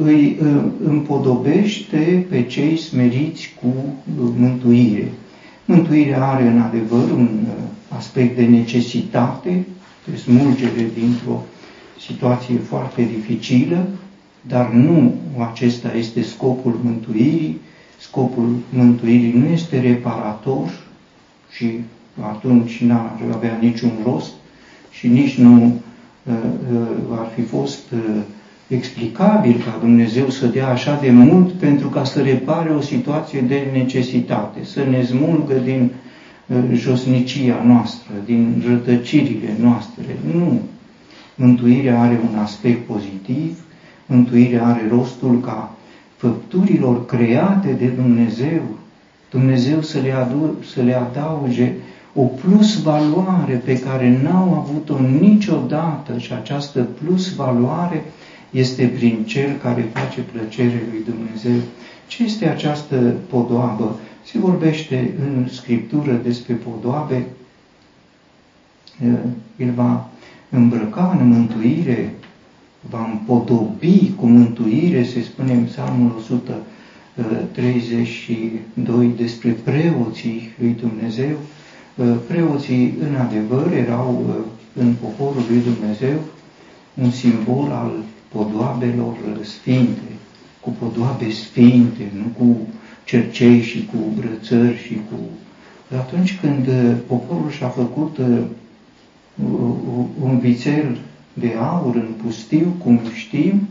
îi 0.02 0.38
împodobește 0.84 2.26
pe 2.28 2.42
cei 2.42 2.76
smeriți 2.76 3.54
cu 3.60 3.74
mântuire. 4.36 5.12
Mântuirea 5.64 6.24
are 6.24 6.46
în 6.46 6.60
adevăr 6.60 7.10
un 7.10 7.28
aspect 7.88 8.36
de 8.36 8.44
necesitate, 8.44 9.66
de 10.10 10.16
smulgere 10.16 10.90
dintr-o 10.98 11.42
situație 12.06 12.56
foarte 12.58 13.02
dificilă, 13.02 13.86
dar 14.46 14.70
nu 14.70 15.14
acesta 15.50 15.92
este 15.96 16.22
scopul 16.22 16.80
mântuirii. 16.84 17.60
Scopul 17.98 18.56
mântuirii 18.68 19.32
nu 19.32 19.46
este 19.46 19.80
reparator 19.80 20.68
și 21.50 21.78
atunci 22.20 22.82
n-ar 22.82 23.12
avea 23.32 23.58
niciun 23.60 23.90
rost 24.04 24.32
și 24.90 25.08
nici 25.08 25.34
nu 25.38 25.64
uh, 26.22 26.34
uh, 26.72 27.18
ar 27.18 27.28
fi 27.34 27.42
fost 27.42 27.90
uh, 27.92 28.22
explicabil 28.68 29.62
ca 29.64 29.76
Dumnezeu 29.80 30.28
să 30.28 30.46
dea 30.46 30.68
așa 30.68 30.98
de 31.02 31.10
mult 31.10 31.52
pentru 31.52 31.88
ca 31.88 32.04
să 32.04 32.22
repare 32.22 32.70
o 32.70 32.80
situație 32.80 33.40
de 33.40 33.66
necesitate, 33.72 34.64
să 34.64 34.84
ne 34.90 35.04
smulgă 35.04 35.54
din 35.54 35.90
uh, 36.46 36.56
josnicia 36.72 37.62
noastră, 37.66 38.12
din 38.24 38.62
rătăcirile 38.66 39.56
noastre. 39.60 40.16
Nu. 40.32 40.60
Mântuirea 41.34 42.00
are 42.00 42.20
un 42.30 42.38
aspect 42.38 42.86
pozitiv, 42.86 43.58
mântuirea 44.06 44.66
are 44.66 44.88
rostul 44.88 45.40
ca 45.40 45.74
făpturilor 46.16 47.06
create 47.06 47.72
de 47.72 47.86
Dumnezeu, 47.86 48.62
Dumnezeu 49.30 49.82
să 49.82 49.98
le, 49.98 50.12
adu- 50.12 50.56
să 50.72 50.82
le 50.82 50.94
adauge 50.94 51.72
o 52.14 52.22
plus 52.22 52.82
valoare 52.82 53.54
pe 53.64 53.78
care 53.78 54.18
n-au 54.22 54.54
avut-o 54.54 54.98
niciodată 55.20 56.18
și 56.18 56.32
această 56.32 56.86
plus 57.02 57.34
valoare 57.34 58.04
este 58.50 58.86
prin 58.86 59.24
Cel 59.24 59.56
care 59.62 59.88
face 59.92 60.20
plăcere 60.20 60.82
lui 60.90 61.04
Dumnezeu. 61.04 61.60
Ce 62.06 62.24
este 62.24 62.48
această 62.48 63.14
podoabă? 63.28 63.98
Se 64.24 64.38
vorbește 64.38 65.14
în 65.18 65.48
Scriptură 65.48 66.20
despre 66.22 66.54
podoabe. 66.54 67.26
El 69.56 69.72
va 69.74 70.10
îmbrăca 70.52 71.16
în 71.20 71.28
mântuire, 71.28 72.14
va 72.90 73.08
împodobi 73.10 74.12
cu 74.16 74.26
mântuire, 74.26 75.02
se 75.02 75.22
spune 75.22 75.52
în 75.52 75.64
Psalmul 75.64 76.14
132 76.18 79.12
despre 79.16 79.50
preoții 79.50 80.50
lui 80.58 80.76
Dumnezeu. 80.80 81.36
Preoții, 82.26 82.94
în 83.00 83.14
adevăr, 83.14 83.72
erau 83.72 84.24
în 84.74 84.94
poporul 85.00 85.42
lui 85.48 85.60
Dumnezeu 85.60 86.20
un 86.94 87.10
simbol 87.10 87.70
al 87.70 87.92
podoabelor 88.28 89.16
sfinte, 89.42 90.10
cu 90.60 90.70
podoabe 90.70 91.30
sfinte, 91.30 92.12
nu 92.16 92.24
cu 92.38 92.56
cercei 93.04 93.60
și 93.60 93.88
cu 93.92 93.96
brățări 94.16 94.82
și 94.86 94.94
cu... 94.94 95.14
Atunci 95.96 96.38
când 96.40 96.68
poporul 97.06 97.50
și-a 97.50 97.68
făcut 97.68 98.18
un 100.22 100.38
vițel 100.38 100.98
de 101.32 101.52
aur 101.60 101.94
în 101.94 102.08
pustiu, 102.22 102.74
cum 102.78 103.00
știm, 103.14 103.68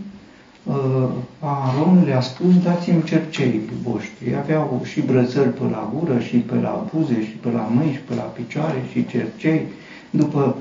Aaron 1.39 2.03
le-a 2.05 2.21
spus, 2.21 2.57
dați-mi 2.63 3.03
cercei 3.03 3.59
voștri. 3.83 4.35
Aveau 4.35 4.81
și 4.83 5.01
brățări 5.01 5.53
pe 5.53 5.63
la 5.63 5.93
gură, 5.93 6.19
și 6.19 6.35
pe 6.37 6.55
la 6.55 6.87
buze, 6.93 7.21
și 7.21 7.35
pe 7.41 7.49
la 7.49 7.69
mâini, 7.73 7.91
și 7.91 7.99
pe 7.99 8.15
la 8.15 8.21
picioare, 8.21 8.83
și 8.91 9.05
cercei, 9.05 9.61
după 10.09 10.55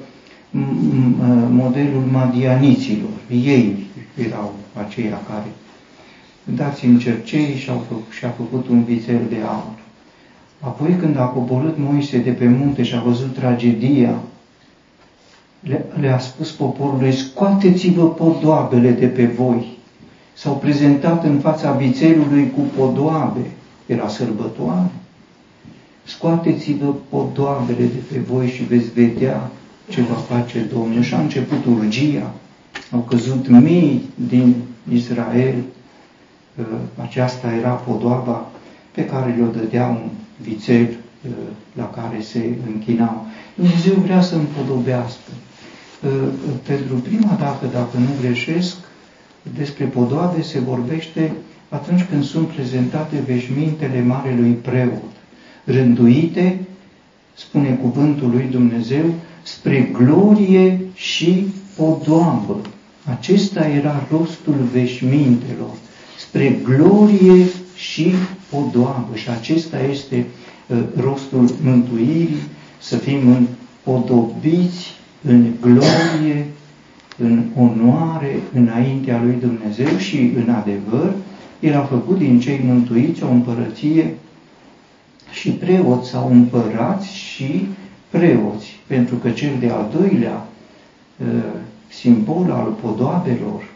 modelul 1.51 2.03
madianiților. 2.11 3.11
Ei 3.31 3.87
erau 4.27 4.55
aceia 4.87 5.21
care 5.29 5.47
dați-mi 6.45 6.99
cercei 6.99 7.55
și-au 7.55 7.85
făcut, 7.89 8.13
și-a 8.19 8.29
făcut 8.31 8.69
un 8.69 8.85
vițel 8.85 9.21
de 9.29 9.37
aur. 9.47 9.79
Apoi 10.61 10.97
când 11.01 11.19
a 11.19 11.25
coborât 11.25 11.79
Moise 11.79 12.19
de 12.19 12.31
pe 12.31 12.49
munte 12.49 12.83
și 12.83 12.95
a 12.95 13.01
văzut 13.01 13.35
tragedia, 13.35 14.15
le-a 16.01 16.19
spus 16.19 16.51
poporului, 16.51 17.13
scoateți-vă 17.13 18.09
podoabele 18.09 18.91
de 18.91 19.07
pe 19.07 19.25
voi. 19.25 19.79
S-au 20.35 20.55
prezentat 20.55 21.25
în 21.25 21.39
fața 21.39 21.73
vițelului 21.73 22.51
cu 22.51 22.61
podoabe. 22.61 23.41
Era 23.87 24.09
sărbătoare. 24.09 24.91
Scoateți-vă 26.05 26.95
podoabele 27.09 27.85
de 27.85 28.03
pe 28.13 28.19
voi 28.19 28.49
și 28.49 28.63
veți 28.63 28.91
vedea 28.95 29.51
ce 29.89 30.01
va 30.03 30.15
face 30.15 30.69
Domnul. 30.73 31.03
Și 31.03 31.15
a 31.15 31.21
început 31.21 31.65
urgia. 31.65 32.33
Au 32.93 33.01
căzut 33.01 33.49
mii 33.49 34.03
din 34.29 34.55
Israel. 34.93 35.55
Uh, 36.59 36.65
aceasta 37.03 37.53
era 37.53 37.71
podoaba 37.71 38.51
pe 38.91 39.05
care 39.05 39.35
le-o 39.37 39.47
dădea 39.47 39.87
un 39.87 40.09
vițel 40.43 40.83
uh, 40.83 41.31
la 41.77 41.91
care 41.91 42.21
se 42.21 42.55
închinau. 42.75 43.27
Dumnezeu 43.55 43.95
vrea 43.95 44.21
să 44.21 44.35
împodobească. 44.35 45.31
Uh, 46.05 46.11
pentru 46.67 46.95
prima 46.95 47.37
dată, 47.39 47.67
dacă 47.73 47.99
nu 47.99 48.09
greșesc, 48.21 48.77
despre 49.57 49.85
podoabe 49.85 50.43
se 50.43 50.59
vorbește 50.59 51.33
atunci 51.69 52.07
când 52.11 52.25
sunt 52.25 52.49
prezentate 52.49 53.23
veșmintele 53.27 54.03
Marelui 54.03 54.53
Preot, 54.53 55.13
rânduite, 55.65 56.61
spune 57.35 57.79
cuvântul 57.83 58.31
lui 58.31 58.49
Dumnezeu, 58.51 59.15
spre 59.43 59.91
glorie 59.93 60.81
și 60.95 61.47
podoabă. 61.77 62.61
Acesta 63.05 63.67
era 63.67 64.07
rostul 64.11 64.57
veșmintelor, 64.73 65.75
spre 66.19 66.59
glorie 66.63 67.47
și 67.75 68.15
podoabă. 68.51 69.11
Și 69.15 69.31
acesta 69.31 69.81
este 69.81 70.27
uh, 70.67 70.79
rostul 70.97 71.55
mântuirii, 71.63 72.43
să 72.81 72.97
fim 72.97 73.47
împodobiți 73.85 74.99
în 75.23 75.47
glorie, 75.61 76.47
în 77.19 77.43
onoare 77.57 78.41
înaintea 78.55 79.23
lui 79.23 79.37
Dumnezeu 79.41 79.97
și 79.97 80.33
în 80.37 80.55
adevăr, 80.55 81.13
el 81.61 81.77
a 81.77 81.83
făcut 81.83 82.19
din 82.19 82.41
cei 82.41 82.61
mântuiți 82.65 83.23
o 83.23 83.31
împărăție 83.31 84.15
și 85.31 85.51
preoți 85.51 86.09
sau 86.09 86.31
împărați 86.31 87.15
și 87.15 87.69
preoți, 88.11 88.81
pentru 88.87 89.15
că 89.15 89.31
cel 89.31 89.53
de-al 89.61 89.89
doilea 89.99 90.47
uh, 91.17 91.27
simbol 91.89 92.51
al 92.51 92.77
podoabelor 92.83 93.69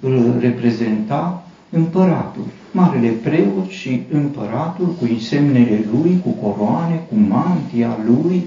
îl 0.00 0.36
reprezenta 0.40 1.46
împăratul, 1.70 2.44
marele 2.70 3.08
preot 3.08 3.68
și 3.68 4.02
împăratul 4.12 4.86
cu 4.86 5.18
semnele 5.20 5.84
lui, 5.92 6.20
cu 6.24 6.30
coroane, 6.30 7.02
cu 7.08 7.14
mantia 7.28 7.98
lui 8.06 8.44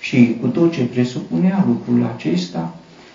și 0.00 0.36
cu 0.40 0.46
tot 0.46 0.72
ce 0.72 0.82
presupunea 0.84 1.64
lucrul 1.68 2.10
acesta, 2.14 2.74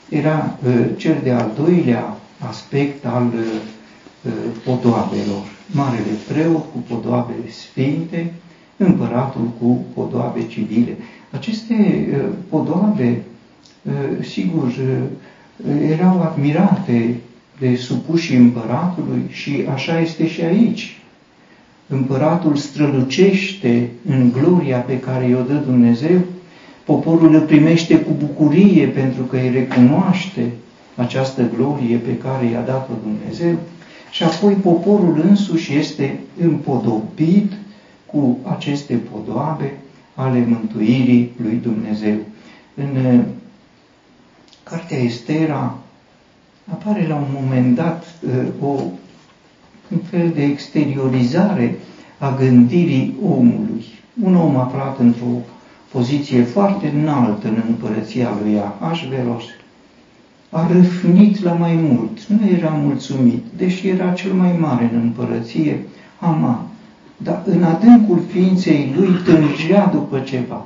era 0.09 0.57
uh, 0.65 0.85
cel 0.97 1.15
de-al 1.23 1.51
doilea 1.63 2.17
aspect 2.49 3.05
al 3.05 3.25
uh, 3.25 4.31
podoabelor. 4.63 5.43
Marele 5.71 6.17
preot 6.27 6.65
cu 6.71 6.77
podoabele 6.87 7.49
sfinte, 7.49 8.33
împăratul 8.77 9.49
cu 9.59 9.85
podoabe 9.93 10.47
civile. 10.47 10.97
Aceste 11.31 12.07
uh, 12.11 12.29
podoabe, 12.49 13.21
uh, 13.81 14.25
sigur, 14.25 14.63
uh, 14.63 15.89
erau 15.89 16.21
admirate 16.21 17.15
de 17.59 17.75
supușii 17.75 18.37
împăratului 18.37 19.21
și 19.29 19.65
așa 19.73 19.99
este 19.99 20.27
și 20.27 20.41
aici. 20.41 20.99
Împăratul 21.87 22.55
strălucește 22.55 23.89
în 24.09 24.31
gloria 24.31 24.77
pe 24.77 24.99
care 24.99 25.27
i-o 25.27 25.41
dă 25.41 25.53
Dumnezeu, 25.53 26.21
poporul 26.85 27.33
îl 27.33 27.41
primește 27.41 27.99
cu 27.99 28.11
bucurie 28.17 28.87
pentru 28.87 29.23
că 29.23 29.35
îi 29.35 29.51
recunoaște 29.51 30.51
această 30.95 31.41
glorie 31.55 31.97
pe 31.97 32.17
care 32.17 32.45
i-a 32.45 32.61
dat-o 32.61 32.93
Dumnezeu 33.03 33.55
și 34.11 34.23
apoi 34.23 34.53
poporul 34.53 35.21
însuși 35.29 35.75
este 35.75 36.19
împodobit 36.41 37.51
cu 38.05 38.37
aceste 38.43 38.99
podoabe 39.11 39.77
ale 40.15 40.45
mântuirii 40.47 41.31
lui 41.41 41.59
Dumnezeu. 41.63 42.15
În 42.75 43.05
uh, 43.05 43.19
Cartea 44.63 44.97
Estera 44.97 45.77
apare 46.71 47.07
la 47.07 47.15
un 47.15 47.27
moment 47.41 47.75
dat 47.75 48.05
uh, 48.25 48.31
o, 48.61 48.67
un 49.91 49.99
fel 50.09 50.31
de 50.35 50.43
exteriorizare 50.43 51.75
a 52.17 52.35
gândirii 52.39 53.15
omului. 53.23 53.85
Un 54.23 54.35
om 54.35 54.57
aflat 54.57 54.99
într-o 54.99 55.41
poziție 55.95 56.41
foarte 56.43 56.93
înaltă 57.01 57.47
în 57.47 57.61
împărăția 57.67 58.29
lui 58.41 58.59
Ahasveros, 58.59 59.43
a 60.49 60.67
râfnit 60.71 61.43
la 61.43 61.51
mai 61.51 61.73
mult, 61.89 62.25
nu 62.27 62.47
era 62.57 62.69
mulțumit, 62.69 63.43
deși 63.57 63.87
era 63.87 64.11
cel 64.11 64.33
mai 64.33 64.55
mare 64.59 64.89
în 64.93 65.01
împărăție, 65.01 65.85
Aman. 66.19 66.59
Dar 67.17 67.41
în 67.45 67.63
adâncul 67.63 68.21
ființei 68.31 68.93
lui 68.97 69.09
tângea 69.25 69.89
după 69.93 70.19
ceva. 70.19 70.65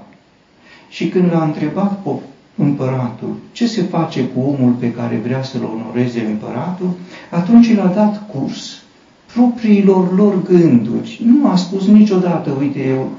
Și 0.89 1.07
când 1.07 1.31
l-a 1.31 1.43
întrebat 1.43 1.99
împăratul 2.55 3.35
ce 3.51 3.67
se 3.67 3.81
face 3.81 4.23
cu 4.23 4.39
omul 4.39 4.71
pe 4.71 4.91
care 4.91 5.21
vrea 5.23 5.43
să-l 5.43 5.69
onoreze 5.73 6.25
împăratul, 6.25 6.89
atunci 7.29 7.75
l-a 7.75 7.91
dat 7.95 8.27
curs 8.31 8.81
propriilor 9.33 10.15
lor 10.15 10.43
gânduri. 10.43 11.21
Nu 11.25 11.47
a 11.47 11.55
spus 11.55 11.87
niciodată, 11.87 12.51
uite, 12.59 12.79
eu 12.87 13.09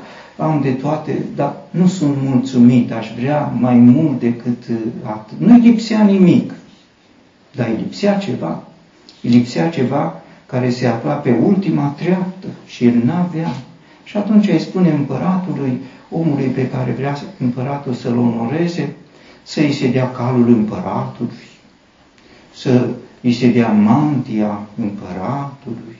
am 0.40 0.60
de 0.60 0.70
toate, 0.70 1.24
dar 1.34 1.56
nu 1.70 1.86
sunt 1.86 2.16
mulțumit, 2.22 2.92
aș 2.92 3.12
vrea 3.18 3.52
mai 3.58 3.74
mult 3.74 4.20
decât 4.20 4.62
atât. 5.02 5.38
Nu-i 5.38 5.60
lipsea 5.60 6.02
nimic, 6.02 6.54
dar 7.54 7.68
îi 7.68 7.76
lipsea 7.76 8.18
ceva. 8.18 8.62
Îi 9.22 9.30
lipsea 9.30 9.68
ceva 9.68 10.22
care 10.46 10.70
se 10.70 10.86
afla 10.86 11.12
pe 11.12 11.38
ultima 11.44 11.94
treaptă 11.98 12.46
și 12.66 12.84
el 12.84 13.02
n-avea. 13.04 13.54
Și 14.04 14.16
atunci 14.16 14.48
îi 14.48 14.58
spune 14.58 14.90
împăratului, 14.90 15.80
omului 16.10 16.46
pe 16.46 16.68
care 16.68 16.90
vrea 16.90 17.16
împăratul 17.38 17.92
să-l 17.92 18.18
onoreze, 18.18 18.94
să 19.42 19.60
îi 19.60 19.72
se 19.72 19.88
dea 19.88 20.10
calul 20.10 20.48
împăratului, 20.48 21.48
să 22.54 22.88
îi 23.20 23.32
se 23.32 23.48
dea 23.48 23.68
mantia 23.68 24.60
împăratului, 24.80 25.98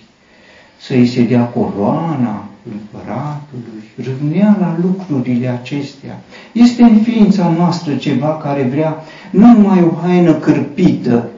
să 0.80 0.92
îi 0.94 1.06
se 1.06 1.22
dea 1.22 1.44
coroana 1.44 2.49
împăratului, 2.72 3.82
râvnea 3.96 4.56
la 4.60 4.76
lucrurile 4.82 5.48
acestea. 5.48 6.20
Este 6.52 6.82
în 6.82 6.96
ființa 6.96 7.54
noastră 7.58 7.94
ceva 7.94 8.36
care 8.36 8.62
vrea 8.62 8.96
nu 9.30 9.46
numai 9.46 9.82
o 9.82 10.06
haină 10.06 10.34
cârpită, 10.34 11.28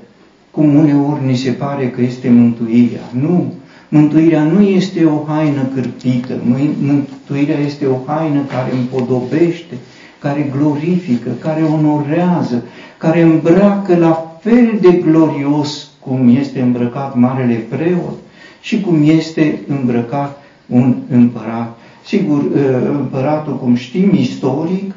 cum 0.51 0.75
uneori 0.75 1.27
ni 1.27 1.37
se 1.37 1.51
pare 1.51 1.91
că 1.91 2.01
este 2.01 2.31
mântuirea. 2.31 3.03
Nu, 3.11 3.53
Mântuirea 3.95 4.43
nu 4.43 4.61
este 4.61 5.05
o 5.05 5.25
haină 5.27 5.63
cârpită, 5.75 6.35
mântuirea 6.81 7.59
este 7.59 7.87
o 7.87 7.97
haină 8.07 8.41
care 8.41 8.73
împodobește, 8.73 9.75
care 10.19 10.53
glorifică, 10.57 11.31
care 11.41 11.63
onorează, 11.63 12.63
care 12.99 13.21
îmbracă 13.21 13.97
la 13.97 14.39
fel 14.41 14.79
de 14.81 14.93
glorios 14.93 15.89
cum 16.01 16.37
este 16.37 16.61
îmbrăcat 16.61 17.17
Marele 17.17 17.55
Preot 17.55 18.19
și 18.61 18.81
cum 18.81 19.03
este 19.09 19.61
îmbrăcat 19.69 20.42
un 20.67 20.97
împărat. 21.11 21.79
Sigur, 22.05 22.45
ă, 22.57 22.91
împăratul, 22.91 23.59
cum 23.59 23.75
știm, 23.75 24.15
istoric, 24.15 24.95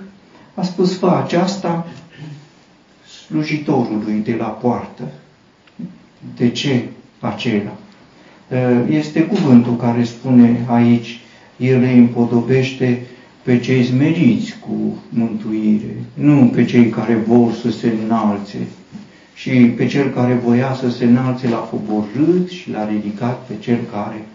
a 0.54 0.64
spus, 0.64 0.98
fă 0.98 1.22
aceasta 1.24 1.88
slujitorului 3.28 4.22
de 4.24 4.36
la 4.40 4.46
poartă. 4.46 5.04
De 6.36 6.50
ce 6.50 6.84
acela? 7.20 7.76
Ă, 8.52 8.86
este 8.90 9.22
cuvântul 9.22 9.76
care 9.76 10.04
spune 10.04 10.66
aici, 10.68 11.20
el 11.58 11.82
îi 11.82 11.98
împodobește 11.98 13.02
pe 13.44 13.60
cei 13.60 13.84
smeriți 13.84 14.56
cu 14.60 14.98
mântuire, 15.10 15.96
nu 16.14 16.52
pe 16.56 16.66
cei 16.66 16.90
care 16.90 17.16
vor 17.28 17.54
să 17.54 17.72
se 17.72 17.94
înalțe, 18.06 18.58
și 19.36 19.50
pe 19.50 19.86
cel 19.86 20.10
care 20.10 20.34
voia 20.34 20.74
să 20.74 20.90
se 20.90 21.06
înalțe 21.06 21.50
la 21.50 21.58
coborât 21.58 22.50
și 22.50 22.72
l-a 22.72 22.90
ridicat 22.90 23.48
pe 23.48 23.54
cel 23.60 23.80
care 23.92 24.16
ă, 24.16 24.35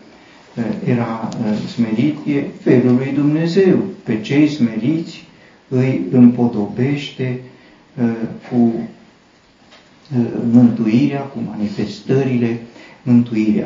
era 0.85 1.29
ă, 1.33 1.69
smerit, 1.69 2.17
e 2.27 2.45
felul 2.61 2.95
lui 2.95 3.13
Dumnezeu. 3.15 3.79
Pe 4.03 4.21
cei 4.21 4.49
smeriți 4.49 5.25
îi 5.69 6.01
împodobește 6.11 7.41
cu 8.51 8.73
mântuirea, 10.53 11.21
cu 11.21 11.39
manifestările 11.49 12.61
mântuirii. 13.03 13.65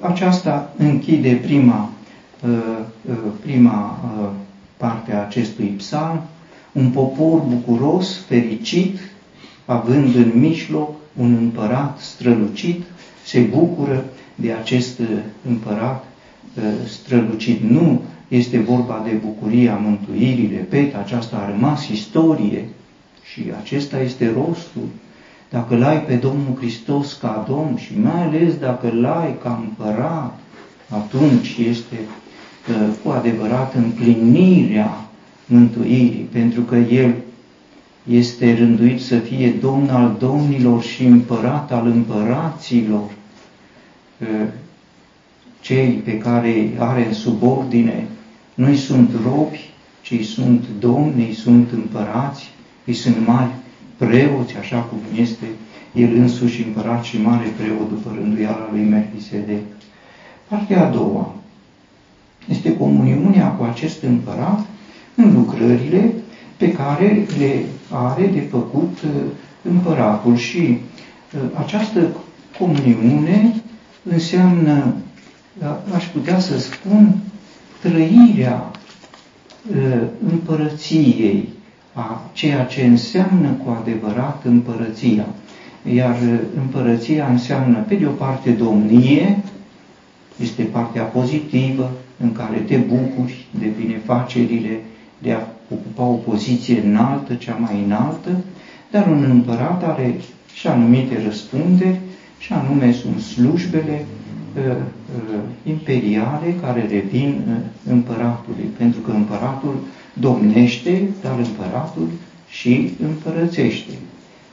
Aceasta 0.00 0.74
închide 0.76 1.40
prima, 1.42 1.90
prima 3.40 4.00
parte 4.76 5.12
a 5.12 5.24
acestui 5.24 5.66
psalm, 5.66 6.20
un 6.72 6.90
popor 6.90 7.40
bucuros, 7.40 8.20
fericit, 8.26 8.98
având 9.64 10.14
în 10.14 10.32
mijloc 10.34 10.94
un 11.16 11.36
împărat 11.40 11.98
strălucit, 12.00 12.82
se 13.24 13.40
bucură 13.40 14.04
de 14.34 14.52
acest 14.52 15.00
împărat 15.48 16.04
strălucit. 16.86 17.62
Nu 17.62 18.02
este 18.28 18.58
vorba 18.58 19.02
de 19.04 19.10
bucuria 19.24 19.74
mântuirii, 19.74 20.50
repet, 20.56 20.94
aceasta 20.94 21.36
a 21.36 21.50
rămas 21.50 21.88
istorie 21.88 22.64
și 23.32 23.42
acesta 23.62 24.00
este 24.00 24.32
rostul. 24.36 24.88
Dacă 25.50 25.76
l-ai 25.76 26.02
pe 26.02 26.14
Domnul 26.14 26.56
Hristos 26.58 27.12
ca 27.12 27.44
Domn 27.48 27.76
și 27.76 27.98
mai 27.98 28.22
ales 28.22 28.54
dacă 28.54 28.92
l-ai 29.00 29.36
ca 29.42 29.62
împărat, 29.64 30.38
atunci 30.88 31.56
este 31.68 31.96
cu 33.02 33.10
adevărat 33.10 33.74
împlinirea 33.74 35.04
mântuirii, 35.46 36.28
pentru 36.32 36.60
că 36.60 36.76
El 36.76 37.14
este 38.10 38.54
rânduit 38.54 39.00
să 39.00 39.18
fie 39.18 39.50
Domn 39.60 39.88
al 39.88 40.16
domnilor 40.18 40.82
și 40.82 41.04
împărat 41.04 41.72
al 41.72 41.86
împăraților. 41.86 43.10
Cei 45.70 45.90
pe 46.04 46.18
care 46.18 46.70
are 46.78 47.06
în 47.06 47.12
subordine 47.12 48.06
nu 48.54 48.74
sunt 48.74 49.10
robi, 49.24 49.70
ci 50.02 50.24
sunt 50.24 50.64
domni, 50.78 51.22
ei 51.22 51.34
sunt 51.34 51.70
împărați, 51.72 52.50
ei 52.84 52.94
sunt 52.94 53.16
mari 53.26 53.50
preoți, 53.96 54.56
așa 54.56 54.78
cum 54.78 54.98
este 55.16 55.44
el 55.94 56.14
însuși 56.14 56.62
împărat 56.62 57.02
și 57.04 57.22
mare 57.22 57.46
preot 57.56 57.88
după 57.88 58.16
rânduiala 58.20 58.68
lui 58.72 58.82
Melchisedec. 58.82 59.62
Partea 60.48 60.86
a 60.86 60.90
doua 60.90 61.34
este 62.48 62.76
comuniunea 62.76 63.48
cu 63.48 63.62
acest 63.62 64.02
împărat 64.02 64.66
în 65.14 65.34
lucrările 65.34 66.12
pe 66.56 66.72
care 66.72 67.26
le 67.38 67.64
are 67.90 68.26
de 68.26 68.40
făcut 68.40 68.98
uh, 69.04 69.10
împăratul 69.62 70.36
și 70.36 70.78
uh, 71.34 71.40
această 71.54 72.08
comuniune 72.58 73.54
înseamnă, 74.02 74.94
uh, 75.58 75.94
aș 75.94 76.04
putea 76.04 76.38
să 76.38 76.58
spun, 76.58 77.16
trăirea 77.80 78.70
împărăției, 80.30 81.48
a 81.92 82.30
ceea 82.32 82.64
ce 82.64 82.84
înseamnă 82.84 83.48
cu 83.64 83.76
adevărat 83.80 84.44
împărăția. 84.44 85.26
Iar 85.94 86.16
împărăția 86.56 87.26
înseamnă, 87.26 87.84
pe 87.88 87.94
de 87.94 88.06
o 88.06 88.10
parte, 88.10 88.50
domnie, 88.50 89.38
este 90.40 90.62
partea 90.62 91.02
pozitivă 91.02 91.90
în 92.20 92.32
care 92.32 92.58
te 92.58 92.76
bucuri 92.76 93.46
de 93.58 93.66
binefacerile 93.80 94.80
de 95.18 95.32
a 95.32 95.40
ocupa 95.70 96.02
o 96.02 96.14
poziție 96.14 96.82
înaltă, 96.84 97.34
cea 97.34 97.54
mai 97.54 97.82
înaltă, 97.84 98.30
dar 98.90 99.06
un 99.06 99.26
împărat 99.30 99.84
are 99.84 100.14
și 100.54 100.66
anumite 100.66 101.22
răspunderi, 101.24 102.00
și 102.38 102.52
anume 102.52 102.92
sunt 102.92 103.20
slujbele 103.20 103.92
uh, 103.92 104.00
uh, 104.00 104.19
imperiale 105.62 106.54
care 106.62 106.86
revin 106.90 107.42
uh, 107.48 107.54
împăratului, 107.92 108.64
pentru 108.76 109.00
că 109.00 109.10
împăratul 109.10 109.74
domnește, 110.12 111.08
dar 111.22 111.38
împăratul 111.38 112.08
și 112.48 112.90
împărățește. 113.02 113.92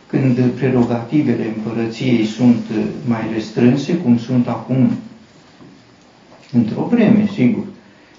Când 0.08 0.40
prerogativele 0.40 1.54
împărăției 1.56 2.26
sunt 2.26 2.64
uh, 2.78 2.84
mai 3.08 3.22
restrânse, 3.34 3.94
cum 3.98 4.18
sunt 4.18 4.48
acum 4.48 4.90
într-o 6.52 6.88
vreme, 6.92 7.30
sigur, 7.34 7.64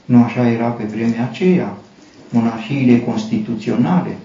nu 0.04 0.22
așa 0.22 0.48
era 0.50 0.66
pe 0.68 0.84
vremea 0.84 1.28
aceea, 1.30 1.76
monarhiile 2.30 3.00
constituționale. 3.00 4.16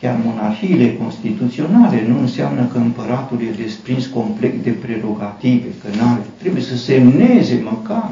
Chiar 0.00 0.18
monarhiile 0.24 0.96
constituționale 0.96 2.04
nu 2.08 2.18
înseamnă 2.18 2.64
că 2.72 2.78
împăratul 2.78 3.38
e 3.40 3.62
desprins 3.62 4.06
complet 4.06 4.62
de 4.62 4.70
prerogative, 4.70 5.66
că 5.82 5.88
n-are. 5.96 6.22
Trebuie 6.38 6.62
să 6.62 6.76
semneze 6.76 7.60
măcar, 7.70 8.10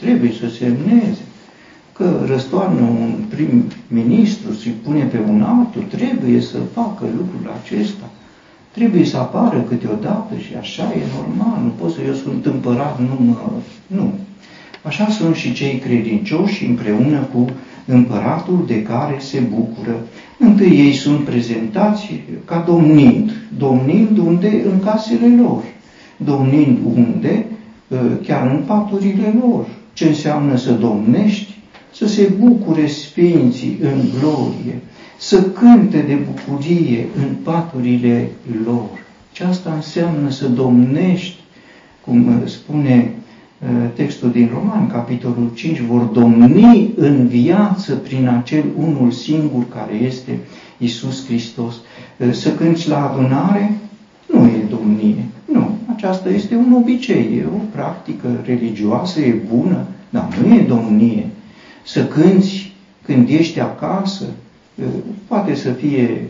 trebuie 0.00 0.32
să 0.40 0.48
semneze. 0.48 1.24
Că 1.92 2.24
răstoarnă 2.26 2.80
un 2.80 3.14
prim-ministru 3.28 4.52
și 4.60 4.68
pune 4.68 5.04
pe 5.04 5.18
un 5.28 5.42
altul, 5.42 5.82
trebuie 5.82 6.40
să 6.40 6.56
facă 6.74 7.04
lucrul 7.16 7.54
acesta. 7.62 8.08
Trebuie 8.70 9.04
să 9.04 9.16
apară 9.16 9.60
câteodată 9.68 10.34
și 10.46 10.54
așa 10.60 10.82
e 10.82 11.02
normal. 11.16 11.60
Nu 11.62 11.68
pot 11.68 11.92
să 11.92 12.00
eu 12.06 12.14
sunt 12.14 12.46
împărat, 12.46 12.98
nu 13.00 13.24
mă... 13.24 13.36
Nu. 13.86 14.12
Așa 14.82 15.08
sunt 15.08 15.34
și 15.34 15.52
cei 15.52 15.78
credincioși 15.78 16.64
împreună 16.64 17.18
cu 17.32 17.44
împăratul 17.86 18.64
de 18.66 18.82
care 18.82 19.16
se 19.18 19.38
bucură. 19.40 19.96
Întâi 20.42 20.78
ei 20.78 20.92
sunt 20.92 21.24
prezentați 21.24 22.22
ca 22.44 22.64
domnind. 22.66 23.32
Domnind 23.58 24.18
unde? 24.18 24.62
În 24.72 24.80
casele 24.84 25.40
lor. 25.42 25.62
Domnind 26.16 26.78
unde? 26.96 27.46
Ă, 27.92 27.96
chiar 28.22 28.50
în 28.50 28.62
paturile 28.66 29.34
lor. 29.40 29.66
Ce 29.92 30.06
înseamnă 30.06 30.56
să 30.56 30.72
domnești? 30.72 31.58
Să 31.92 32.06
se 32.06 32.32
bucure 32.38 32.86
sfinții 32.86 33.78
în 33.82 34.00
glorie, 34.18 34.80
să 35.18 35.42
cânte 35.42 36.04
de 36.06 36.14
bucurie 36.14 37.06
în 37.16 37.34
paturile 37.42 38.28
lor. 38.64 38.88
Ce 39.32 39.44
asta 39.44 39.72
înseamnă 39.74 40.30
să 40.30 40.48
domnești, 40.48 41.36
cum 42.00 42.42
spune 42.44 42.90
Eh, 42.94 43.19
textul 43.94 44.30
din 44.30 44.50
Roman, 44.52 44.86
capitolul 44.86 45.50
5, 45.54 45.80
vor 45.80 46.02
domni 46.02 46.92
în 46.96 47.26
viață 47.26 47.94
prin 47.94 48.28
acel 48.28 48.64
unul 48.76 49.10
singur 49.10 49.68
care 49.68 49.94
este 49.94 50.38
Isus 50.78 51.26
Hristos. 51.26 51.74
Eh, 52.16 52.32
să 52.32 52.54
cânți 52.54 52.88
la 52.88 53.10
adunare 53.10 53.78
nu 54.26 54.46
e 54.46 54.66
domnie. 54.70 55.24
Nu. 55.52 55.70
Aceasta 55.94 56.28
este 56.28 56.54
un 56.54 56.72
obicei, 56.72 57.36
e 57.38 57.44
o 57.54 57.60
practică 57.72 58.28
religioasă, 58.44 59.20
e 59.20 59.40
bună, 59.54 59.86
dar 60.10 60.28
nu 60.42 60.54
e 60.54 60.64
domnie. 60.68 61.26
Să 61.82 62.06
cânți 62.06 62.72
când 63.02 63.28
ești 63.28 63.60
acasă, 63.60 64.24
eh, 64.74 64.84
poate 65.26 65.54
să 65.54 65.70
fie 65.70 66.28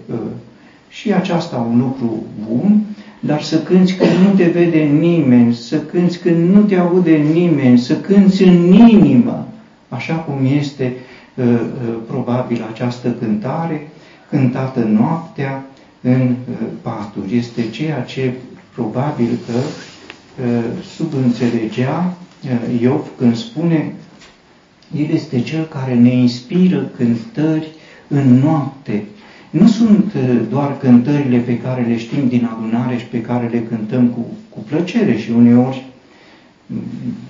și 0.88 1.12
aceasta 1.12 1.66
un 1.70 1.78
lucru 1.78 2.22
bun, 2.48 2.80
dar 3.20 3.42
să 3.42 3.62
cânți 3.62 3.94
când 3.94 4.10
nu 4.28 4.34
te 4.36 4.44
vede 4.44 4.78
nimeni, 4.78 5.54
să 5.54 5.80
cânți 5.80 6.18
când 6.18 6.54
nu 6.54 6.62
te 6.62 6.76
aude 6.76 7.16
nimeni, 7.16 7.78
să 7.78 7.96
cânți 7.96 8.42
în 8.42 8.72
inimă, 8.72 9.48
așa 9.88 10.14
cum 10.14 10.46
este 10.58 10.92
uh, 11.34 11.44
uh, 11.44 11.60
probabil 12.06 12.66
această 12.72 13.10
cântare, 13.18 13.88
cântată 14.30 14.80
noaptea 14.80 15.64
în 16.00 16.20
uh, 16.50 16.56
paturi. 16.82 17.36
Este 17.36 17.68
ceea 17.70 18.00
ce 18.00 18.32
probabil 18.74 19.28
că 19.46 19.58
uh, 20.44 20.64
subînțelegea 20.96 22.14
uh, 22.44 22.80
Iov 22.80 23.06
când 23.18 23.36
spune 23.36 23.94
el 24.96 25.08
este 25.10 25.40
cel 25.40 25.64
care 25.64 25.94
ne 25.94 26.12
inspiră 26.12 26.90
cântări 26.96 27.68
în 28.08 28.38
noapte, 28.38 29.04
nu 29.50 29.66
sunt 29.66 30.12
uh, 30.16 30.40
doar 30.50 30.78
cântările 30.78 31.38
pe 31.38 31.58
care 31.58 31.86
le 31.88 31.98
știm 31.98 32.28
din 32.28 32.48
adunare 32.52 32.96
și 32.96 33.04
pe 33.04 33.20
care 33.20 33.48
le 33.52 33.62
cântăm 33.68 34.06
cu, 34.06 34.26
cu 34.48 34.58
plăcere 34.68 35.16
și 35.16 35.30
uneori 35.36 35.84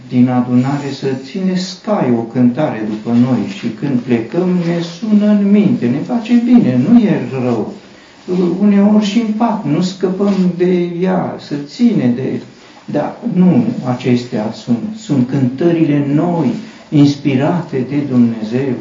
din 0.09 0.29
adunare 0.29 0.91
să 0.93 1.07
ține 1.25 1.55
scai 1.55 2.15
o 2.19 2.23
cântare 2.23 2.87
după 2.89 3.17
noi 3.17 3.39
și 3.59 3.67
când 3.69 3.99
plecăm 3.99 4.49
ne 4.49 4.81
sună 4.99 5.27
în 5.31 5.51
minte, 5.51 5.87
ne 5.87 5.99
face 5.99 6.43
bine, 6.45 6.81
nu 6.89 6.99
e 6.99 7.21
rău. 7.43 7.73
Uneori 8.61 9.05
și 9.05 9.19
în 9.19 9.33
pat, 9.37 9.65
nu 9.67 9.81
scăpăm 9.81 10.35
de 10.57 10.89
ea, 11.01 11.37
să 11.39 11.55
ține 11.67 12.13
de... 12.17 12.41
Dar 12.85 13.17
nu 13.35 13.65
acestea 13.89 14.53
sunt, 14.53 14.79
sunt 14.97 15.29
cântările 15.29 16.07
noi, 16.15 16.53
inspirate 16.89 17.87
de 17.89 17.97
Dumnezeu. 18.11 18.75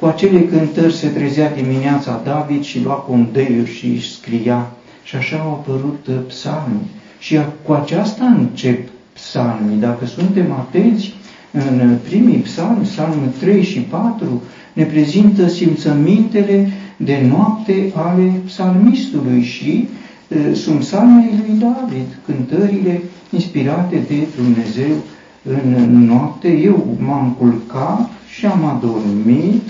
Cu 0.00 0.06
acele 0.06 0.40
cântări 0.40 0.94
se 0.94 1.08
trezea 1.08 1.52
dimineața 1.54 2.20
David 2.24 2.62
și 2.62 2.82
lua 2.82 2.94
condeiuri 2.94 3.74
și 3.74 3.86
își 3.86 4.12
scria. 4.12 4.70
Și 5.02 5.16
așa 5.16 5.36
au 5.36 5.50
apărut 5.50 6.06
psalmii. 6.26 6.90
Și 7.18 7.38
cu 7.62 7.72
aceasta 7.72 8.24
încep 8.24 8.88
psalmii. 9.12 9.80
Dacă 9.80 10.06
suntem 10.06 10.52
atenți, 10.52 11.14
în 11.50 11.96
primii 12.08 12.36
psalmi, 12.38 12.84
psalmul 12.84 13.28
3 13.38 13.62
și 13.62 13.80
4, 13.80 14.42
ne 14.72 14.84
prezintă 14.84 15.48
simțămintele 15.48 16.70
de 16.96 17.26
noapte 17.28 17.92
ale 17.94 18.32
psalmistului 18.46 19.42
și 19.42 19.88
e, 20.28 20.54
sunt 20.54 20.78
psalmii 20.78 21.42
lui 21.46 21.58
David, 21.58 22.18
cântările 22.24 23.02
inspirate 23.30 23.96
de 24.08 24.26
Dumnezeu 24.36 24.96
în 25.42 26.04
noapte. 26.04 26.48
Eu 26.48 26.96
m-am 26.98 27.36
culcat 27.38 28.10
și 28.28 28.46
am 28.46 28.64
adormit, 28.64 29.62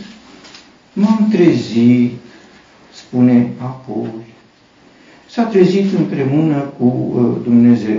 m-am 0.96 1.28
trezit, 1.30 2.12
spune 2.92 3.50
apoi. 3.56 4.24
S-a 5.28 5.42
trezit 5.42 5.92
împreună 5.98 6.56
cu 6.78 6.84
uh, 6.84 7.24
Dumnezeu. 7.42 7.98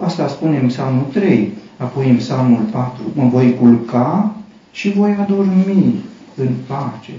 Asta 0.00 0.28
spune 0.28 0.58
în 0.58 0.66
Psalmul 0.66 1.06
3, 1.12 1.52
apoi 1.76 2.08
în 2.10 2.16
Psalmul 2.16 2.62
4, 2.70 3.02
mă 3.14 3.28
voi 3.28 3.54
culca 3.60 4.36
și 4.70 4.90
voi 4.90 5.16
adormi 5.20 5.94
în 6.34 6.48
pace. 6.66 7.12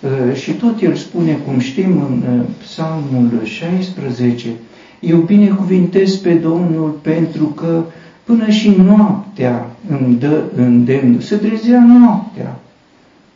Uh, 0.00 0.34
și 0.34 0.52
tot 0.52 0.80
el 0.80 0.94
spune, 0.94 1.32
cum 1.32 1.58
știm 1.58 1.90
în 1.90 2.38
uh, 2.38 2.44
Psalmul 2.62 3.40
16, 3.44 4.48
eu 5.00 5.16
binecuvintez 5.16 6.16
pe 6.16 6.34
Domnul 6.34 6.90
pentru 7.02 7.44
că 7.44 7.82
până 8.24 8.50
și 8.50 8.70
noaptea 8.70 9.70
îmi 9.88 10.14
dă 10.14 10.42
îndemn. 10.56 11.20
Se 11.20 11.36
trezea 11.36 11.84
noaptea. 11.84 12.60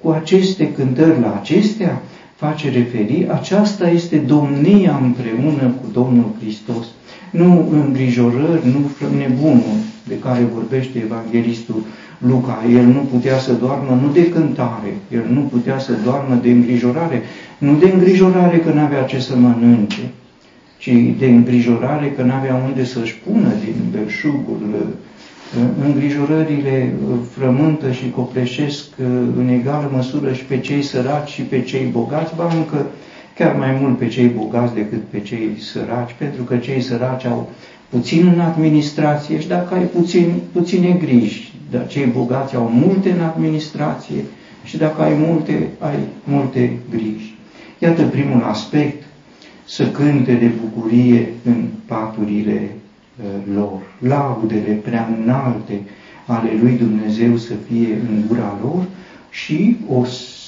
Cu 0.02 0.10
aceste 0.10 0.72
cântări 0.72 1.20
la 1.20 1.38
acestea 1.40 2.02
face 2.34 2.70
referi, 2.70 3.26
aceasta 3.30 3.90
este 3.90 4.16
domnia 4.16 5.00
împreună 5.02 5.74
cu 5.80 5.86
Domnul 5.92 6.30
Hristos 6.40 6.86
nu 7.32 7.68
îngrijorări, 7.70 8.66
nu 8.66 9.06
nebunul 9.18 9.78
de 10.08 10.18
care 10.18 10.48
vorbește 10.54 10.98
evanghelistul 10.98 11.82
Luca. 12.18 12.64
El 12.72 12.84
nu 12.84 13.08
putea 13.12 13.38
să 13.38 13.52
doarmă 13.52 14.00
nu 14.02 14.12
de 14.12 14.28
cântare, 14.28 14.94
el 15.12 15.24
nu 15.32 15.40
putea 15.40 15.78
să 15.78 15.92
doarmă 16.04 16.38
de 16.42 16.50
îngrijorare, 16.50 17.22
nu 17.58 17.76
de 17.76 17.90
îngrijorare 17.94 18.58
că 18.58 18.72
n-avea 18.72 19.02
ce 19.02 19.18
să 19.20 19.36
mănânce, 19.36 20.10
ci 20.78 20.90
de 21.18 21.26
îngrijorare 21.26 22.10
că 22.10 22.22
n-avea 22.22 22.54
unde 22.68 22.84
să-și 22.84 23.18
pună 23.18 23.48
din 23.64 23.74
belșugul. 23.90 24.86
Îngrijorările 25.84 26.92
frământă 27.30 27.92
și 27.92 28.10
copleșesc 28.10 28.84
în 29.36 29.48
egală 29.48 29.90
măsură 29.92 30.32
și 30.32 30.44
pe 30.44 30.58
cei 30.58 30.82
săraci 30.82 31.28
și 31.28 31.42
pe 31.42 31.62
cei 31.62 31.84
bogați, 31.92 32.34
ba 32.36 32.52
încă 32.54 32.86
chiar 33.36 33.56
mai 33.56 33.78
mult 33.80 33.98
pe 33.98 34.06
cei 34.08 34.26
bogați 34.26 34.74
decât 34.74 35.02
pe 35.10 35.20
cei 35.20 35.48
săraci, 35.58 36.14
pentru 36.18 36.42
că 36.42 36.56
cei 36.56 36.80
săraci 36.80 37.24
au 37.24 37.50
puțin 37.88 38.26
în 38.34 38.40
administrație 38.40 39.40
și 39.40 39.48
dacă 39.48 39.74
ai 39.74 39.84
puțin, 39.84 40.32
puține 40.52 40.96
griji, 41.00 41.52
dar 41.70 41.86
cei 41.86 42.06
bogați 42.06 42.54
au 42.54 42.70
multe 42.72 43.10
în 43.10 43.20
administrație 43.20 44.24
și 44.64 44.76
dacă 44.76 45.02
ai 45.02 45.14
multe, 45.18 45.68
ai 45.78 45.98
multe 46.24 46.78
griji. 46.90 47.34
Iată 47.78 48.02
primul 48.02 48.42
aspect, 48.42 49.02
să 49.64 49.86
cânte 49.86 50.32
de 50.32 50.50
bucurie 50.60 51.28
în 51.44 51.64
paturile 51.86 52.60
uh, 52.62 52.81
lor. 53.54 53.80
Laudele 53.98 54.72
prea 54.84 55.08
înalte 55.22 55.80
ale 56.26 56.50
lui 56.62 56.72
Dumnezeu 56.72 57.36
să 57.36 57.52
fie 57.68 58.00
în 58.10 58.22
gura 58.28 58.58
lor 58.62 58.84
și 59.30 59.76
o 59.88 60.04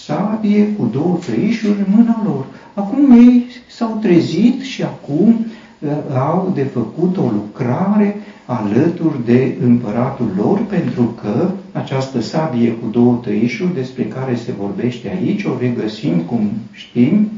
sabie 0.06 0.66
cu 0.78 0.88
două 0.92 1.18
trăișuri 1.26 1.78
în 1.78 1.94
mâna 1.96 2.22
lor. 2.24 2.46
Acum 2.74 3.10
ei 3.10 3.46
s-au 3.68 3.98
trezit 4.02 4.60
și 4.60 4.82
acum 4.82 5.46
uh, 5.78 5.90
au 6.16 6.52
de 6.54 6.62
făcut 6.62 7.16
o 7.16 7.22
lucrare 7.22 8.16
alături 8.46 9.24
de 9.24 9.56
împăratul 9.64 10.28
lor, 10.36 10.58
pentru 10.58 11.02
că 11.22 11.50
această 11.72 12.20
sabie 12.20 12.70
cu 12.70 12.86
două 12.90 13.18
tăișuri 13.22 13.74
despre 13.74 14.04
care 14.04 14.34
se 14.34 14.52
vorbește 14.58 15.08
aici, 15.08 15.44
o 15.44 15.50
regăsim, 15.60 16.20
cum 16.20 16.50
știm, 16.72 17.30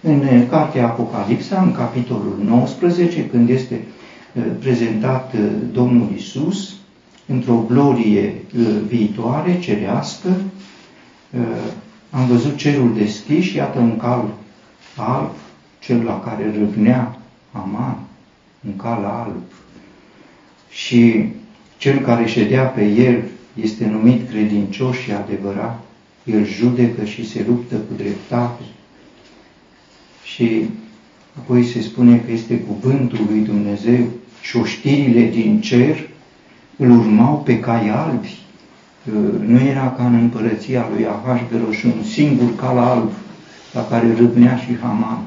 în 0.00 0.46
cartea 0.48 0.86
Apocalipsa, 0.86 1.62
în 1.62 1.72
capitolul 1.72 2.38
19, 2.44 3.26
când 3.26 3.48
este 3.48 3.80
uh, 4.32 4.42
prezentat 4.58 5.32
uh, 5.32 5.40
Domnul 5.72 6.08
Isus 6.16 6.74
într-o 7.26 7.64
glorie 7.68 8.34
viitoare, 8.86 9.58
cerească, 9.58 10.28
am 12.10 12.26
văzut 12.26 12.56
cerul 12.56 12.94
deschis 12.94 13.44
și 13.44 13.56
iată 13.56 13.78
un 13.78 13.96
cal 13.96 14.24
alb, 14.96 15.30
cel 15.78 16.02
la 16.04 16.20
care 16.20 16.54
râvnea 16.58 17.18
Aman, 17.52 17.98
un 18.66 18.76
cal 18.76 19.04
alb. 19.04 19.42
Și 20.70 21.24
cel 21.78 21.98
care 21.98 22.26
ședea 22.26 22.64
pe 22.64 22.84
el 22.84 23.22
este 23.62 23.86
numit 23.86 24.28
credincios 24.28 24.96
și 24.96 25.12
adevărat, 25.12 25.80
el 26.24 26.44
judecă 26.44 27.04
și 27.04 27.28
se 27.28 27.44
luptă 27.48 27.76
cu 27.76 27.94
dreptate. 27.96 28.62
Și 30.34 30.68
apoi 31.38 31.64
se 31.64 31.80
spune 31.80 32.18
că 32.18 32.32
este 32.32 32.58
cuvântul 32.58 33.26
lui 33.30 33.40
Dumnezeu 33.40 34.06
și 34.40 34.56
oștirile 34.56 35.28
din 35.28 35.60
cer 35.60 36.08
îl 36.76 36.90
urmau 36.90 37.42
pe 37.44 37.60
cai 37.60 37.88
albi 37.88 38.38
nu 39.46 39.60
era 39.60 39.90
ca 39.90 40.06
în 40.06 40.14
împărăția 40.14 40.88
lui 40.94 41.06
Ahasveros 41.06 41.82
un 41.82 42.02
singur 42.02 42.56
cal 42.56 42.78
alb 42.78 43.10
la 43.72 43.86
care 43.86 44.14
râvnea 44.14 44.56
și 44.56 44.76
Haman 44.80 45.22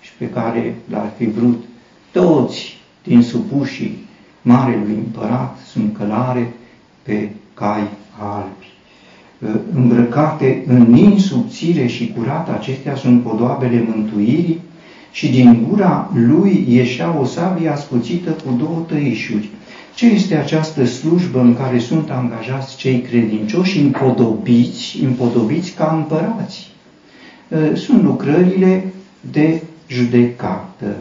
și 0.00 0.10
pe 0.18 0.28
care 0.30 0.76
l-ar 0.88 1.12
fi 1.16 1.24
vrut. 1.24 1.64
Toți 2.10 2.78
din 3.02 3.22
supușii 3.22 3.98
marelui 4.42 4.94
împărat 4.94 5.58
sunt 5.72 5.96
călare 5.96 6.52
pe 7.02 7.30
cai 7.54 7.88
albi. 8.18 8.66
Îmbrăcate 9.74 10.64
în 10.66 10.82
nin 10.82 11.18
subțire 11.18 11.86
și 11.86 12.14
curat, 12.16 12.48
acestea 12.48 12.94
sunt 12.94 13.22
podoabele 13.22 13.84
mântuirii 13.94 14.60
și 15.12 15.28
din 15.28 15.66
gura 15.68 16.10
lui 16.14 16.66
ieșea 16.68 17.18
o 17.20 17.24
sabie 17.24 17.68
ascuțită 17.68 18.30
cu 18.30 18.54
două 18.58 18.84
tăișuri 18.88 19.48
ce 20.00 20.06
este 20.06 20.36
această 20.36 20.84
slujbă 20.84 21.40
în 21.40 21.56
care 21.56 21.78
sunt 21.78 22.10
angajați 22.10 22.76
cei 22.76 23.00
credincioși 23.00 23.78
împodobiți, 23.78 24.98
împodobiți 25.02 25.70
ca 25.70 25.94
împărați? 25.96 26.70
Ă, 27.52 27.74
sunt 27.74 28.02
lucrările 28.02 28.92
de 29.30 29.62
judecată 29.88 30.96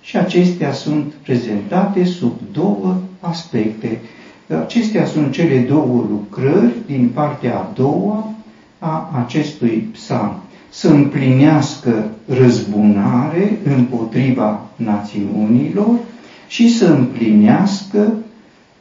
și 0.00 0.16
acestea 0.16 0.72
sunt 0.72 1.12
prezentate 1.22 2.04
sub 2.04 2.32
două 2.52 2.96
aspecte. 3.20 4.00
Acestea 4.48 5.04
sunt 5.06 5.32
cele 5.32 5.58
două 5.58 6.04
lucrări 6.10 6.74
din 6.86 7.10
partea 7.14 7.58
a 7.58 7.70
doua 7.74 8.30
a 8.78 9.10
acestui 9.24 9.88
psalm. 9.92 10.32
Să 10.70 10.88
împlinească 10.88 12.10
răzbunare 12.26 13.58
împotriva 13.76 14.60
națiunilor 14.76 15.98
și 16.46 16.76
să 16.76 16.86
împlinească 16.86 18.12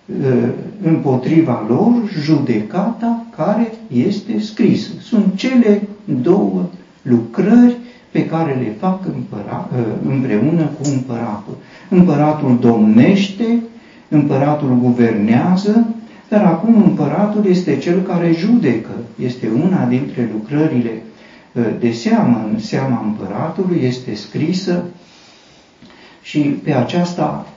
Uh, 0.05 0.49
împotriva 0.83 1.65
lor 1.67 1.93
judecata 2.21 3.25
care 3.35 3.71
este 3.93 4.39
scrisă. 4.39 4.89
Sunt 5.01 5.35
cele 5.35 5.87
două 6.21 6.65
lucrări 7.01 7.75
pe 8.11 8.25
care 8.25 8.53
le 8.53 8.75
fac 8.79 9.05
împăra, 9.15 9.69
uh, 9.71 9.85
împreună 10.09 10.63
cu 10.63 10.89
împăratul. 10.93 11.57
Împăratul 11.89 12.57
domnește, 12.61 13.59
împăratul 14.09 14.77
guvernează, 14.81 15.87
dar 16.29 16.43
acum 16.43 16.83
împăratul 16.83 17.45
este 17.45 17.77
cel 17.77 18.01
care 18.01 18.31
judecă. 18.37 18.91
Este 19.23 19.49
una 19.63 19.85
dintre 19.85 20.29
lucrările 20.33 21.01
uh, 21.51 21.63
de 21.79 21.91
seamă 21.91 22.49
în 22.53 22.59
seama 22.59 23.01
împăratului, 23.05 23.81
este 23.83 24.15
scrisă 24.15 24.83
și 26.21 26.39
pe 26.39 26.73
aceasta 26.73 27.47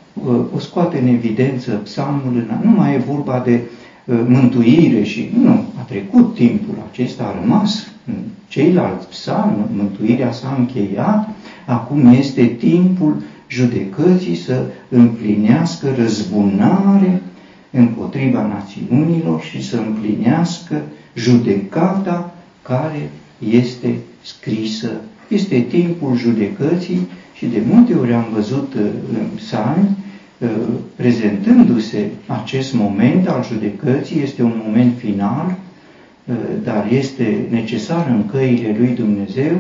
o 0.54 0.58
scoate 0.58 0.98
în 0.98 1.06
evidență 1.06 1.70
psalmul, 1.70 2.60
nu 2.62 2.70
mai 2.70 2.94
e 2.94 2.98
vorba 2.98 3.42
de 3.44 3.60
uh, 4.04 4.18
mântuire 4.26 5.02
și 5.02 5.30
nu, 5.42 5.64
a 5.78 5.82
trecut 5.88 6.34
timpul 6.34 6.74
acesta, 6.90 7.24
a 7.24 7.40
rămas 7.40 7.90
în 8.06 8.14
ceilalți 8.48 9.08
psalmi, 9.08 9.64
mântuirea 9.76 10.32
s-a 10.32 10.54
încheiat, 10.58 11.28
acum 11.66 12.06
este 12.06 12.44
timpul 12.44 13.22
judecății 13.48 14.36
să 14.36 14.64
împlinească 14.88 15.94
răzbunare 15.96 17.22
împotriva 17.70 18.46
națiunilor 18.46 19.42
și 19.42 19.62
să 19.62 19.76
împlinească 19.76 20.82
judecata 21.14 22.34
care 22.62 23.10
este 23.50 23.94
scrisă. 24.22 24.90
Este 25.28 25.58
timpul 25.60 26.16
judecății 26.16 27.08
și 27.32 27.46
de 27.46 27.62
multe 27.70 27.94
ori 27.94 28.12
am 28.12 28.26
văzut 28.34 28.74
uh, 28.74 28.80
în 29.12 29.26
psalmi 29.36 29.96
uh, 30.38 30.48
prezentându-se 30.96 32.10
acest 32.26 32.74
moment 32.74 33.28
al 33.28 33.44
judecății, 33.44 34.22
este 34.22 34.42
un 34.42 34.60
moment 34.66 34.92
final, 34.98 35.56
uh, 36.24 36.34
dar 36.64 36.86
este 36.92 37.46
necesar 37.50 38.06
în 38.10 38.26
căile 38.30 38.76
lui 38.78 38.88
Dumnezeu. 38.88 39.56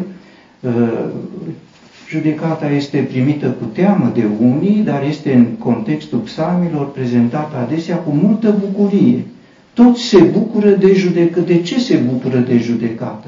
Judecata 2.10 2.70
este 2.70 2.98
primită 2.98 3.46
cu 3.46 3.64
teamă 3.64 4.12
de 4.14 4.24
unii, 4.40 4.82
dar 4.84 5.02
este 5.08 5.34
în 5.34 5.44
contextul 5.44 6.18
psalmilor 6.18 6.90
prezentată 6.90 7.56
adesea 7.56 7.96
cu 7.96 8.10
multă 8.10 8.54
bucurie. 8.60 9.24
Toți 9.74 10.02
se 10.02 10.18
bucură 10.18 10.70
de 10.70 10.92
judecată. 10.94 11.40
De 11.40 11.60
ce 11.60 11.80
se 11.80 11.96
bucură 11.96 12.38
de 12.38 12.58
judecată? 12.58 13.26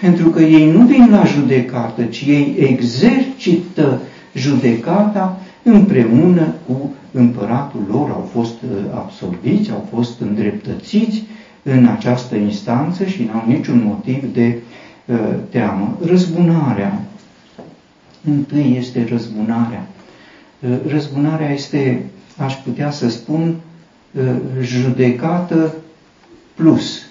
Pentru 0.00 0.28
că 0.28 0.42
ei 0.42 0.70
nu 0.70 0.86
vin 0.86 1.08
la 1.10 1.24
judecată, 1.24 2.02
ci 2.02 2.20
ei 2.26 2.54
exercită 2.58 4.00
judecata 4.34 5.40
împreună 5.62 6.54
cu 6.66 6.90
împăratul 7.12 7.80
lor. 7.90 8.10
Au 8.10 8.28
fost 8.32 8.54
uh, 8.62 8.70
absolviți, 8.94 9.70
au 9.70 9.88
fost 9.94 10.20
îndreptățiți 10.20 11.22
în 11.62 11.86
această 11.96 12.36
instanță 12.36 13.04
și 13.04 13.22
n-au 13.22 13.44
niciun 13.46 13.82
motiv 13.84 14.32
de 14.32 14.58
uh, 15.06 15.16
teamă. 15.50 15.98
Răzbunarea. 16.04 17.00
Întâi 18.26 18.76
este 18.78 19.06
răzbunarea. 19.10 19.86
Uh, 20.60 20.76
răzbunarea 20.88 21.52
este, 21.52 22.04
aș 22.36 22.54
putea 22.54 22.90
să 22.90 23.08
spun, 23.08 23.54
judecată 24.60 25.74
plus 26.54 27.06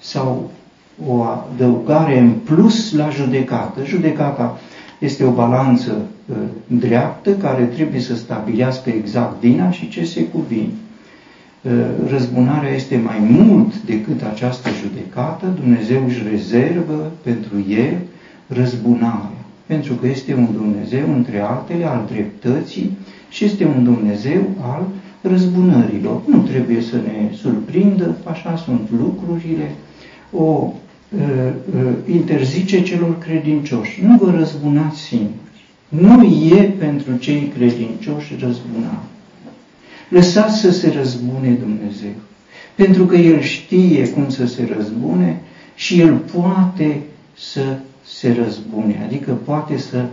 sau 0.00 0.50
o 1.06 1.22
adăugare 1.22 2.18
în 2.18 2.30
plus 2.30 2.92
la 2.92 3.10
judecată. 3.10 3.84
Judecata 3.84 4.58
este 4.98 5.24
o 5.24 5.30
balanță 5.30 5.92
uh, 6.26 6.36
dreaptă 6.66 7.30
care 7.30 7.64
trebuie 7.64 8.00
să 8.00 8.16
stabilească 8.16 8.90
exact 8.90 9.40
vina 9.40 9.70
și 9.70 9.88
ce 9.88 10.04
se 10.04 10.24
cuvine. 10.24 10.68
Uh, 11.62 11.72
răzbunarea 12.10 12.74
este 12.74 12.96
mai 12.96 13.18
mult 13.18 13.82
decât 13.82 14.22
această 14.22 14.68
judecată. 14.82 15.46
Dumnezeu 15.60 16.04
își 16.06 16.22
rezervă 16.30 17.12
pentru 17.22 17.64
el 17.68 17.96
răzbunarea. 18.46 19.37
Pentru 19.68 19.94
că 19.94 20.06
este 20.06 20.34
un 20.34 20.48
Dumnezeu, 20.52 21.14
între 21.14 21.40
altele, 21.40 21.84
al 21.84 22.08
dreptății 22.12 22.98
și 23.28 23.44
este 23.44 23.64
un 23.64 23.84
Dumnezeu 23.84 24.42
al 24.60 24.86
răzbunărilor. 25.20 26.20
Nu 26.26 26.38
trebuie 26.38 26.80
să 26.80 26.96
ne 26.96 27.36
surprindă, 27.36 28.16
așa 28.24 28.56
sunt 28.56 28.88
lucrurile. 28.90 29.70
O 30.32 30.72
Uh, 31.16 31.20
uh, 31.74 32.14
interzice 32.14 32.82
celor 32.82 33.18
credincioși. 33.18 34.04
Nu 34.04 34.16
vă 34.16 34.30
răzbunați 34.30 35.00
singuri. 35.00 35.64
Nu 35.88 36.22
e 36.22 36.62
pentru 36.62 37.16
cei 37.16 37.52
credincioși 37.56 38.36
răzbunare. 38.40 39.06
Lăsați 40.08 40.60
să 40.60 40.70
se 40.70 40.92
răzbune 40.96 41.48
Dumnezeu. 41.50 42.14
Pentru 42.74 43.04
că 43.04 43.16
El 43.16 43.40
știe 43.40 44.08
cum 44.08 44.28
să 44.28 44.46
se 44.46 44.68
răzbune 44.76 45.40
și 45.74 46.00
El 46.00 46.16
poate 46.16 47.00
să 47.38 47.78
se 48.08 48.36
răzbune. 48.42 49.02
Adică 49.04 49.32
poate 49.32 49.76
să 49.76 50.04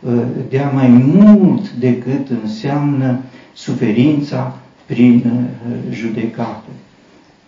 uh, 0.00 0.12
dea 0.48 0.70
mai 0.70 0.88
mult 0.88 1.70
decât 1.70 2.28
înseamnă 2.42 3.18
suferința 3.52 4.56
prin 4.86 5.24
judecată 5.90 6.68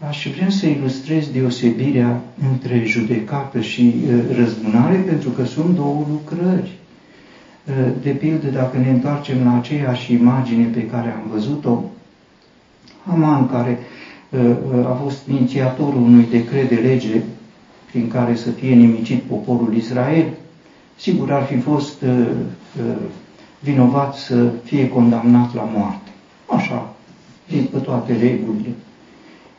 aș 0.09 0.29
vrea 0.37 0.51
să 0.51 0.67
ilustrez 0.67 1.29
deosebirea 1.29 2.21
între 2.53 2.83
judecată 2.85 3.61
și 3.61 3.95
răzbunare, 4.37 4.97
pentru 4.97 5.31
că 5.31 5.45
sunt 5.45 5.75
două 5.75 6.07
lucrări. 6.11 6.73
De 8.03 8.11
pildă, 8.11 8.47
dacă 8.47 8.79
ne 8.79 8.91
întoarcem 8.91 9.37
la 9.45 9.57
aceeași 9.57 10.13
imagine 10.13 10.65
pe 10.65 10.87
care 10.87 11.09
am 11.09 11.31
văzut-o, 11.33 11.83
Haman, 13.07 13.49
care 13.49 13.79
a 14.85 14.99
fost 15.03 15.27
inițiatorul 15.29 16.03
unui 16.03 16.27
decret 16.31 16.69
de 16.69 16.75
lege 16.75 17.23
prin 17.97 18.09
care 18.09 18.35
să 18.35 18.51
fie 18.51 18.75
nimicit 18.75 19.23
poporul 19.23 19.75
Israel, 19.77 20.25
sigur 20.97 21.33
ar 21.33 21.43
fi 21.43 21.57
fost 21.59 22.05
vinovat 23.61 24.15
să 24.15 24.51
fie 24.65 24.89
condamnat 24.89 25.55
la 25.55 25.69
moarte. 25.75 26.11
Așa, 26.47 26.95
pe 27.47 27.79
toate 27.79 28.13
regulile. 28.13 28.75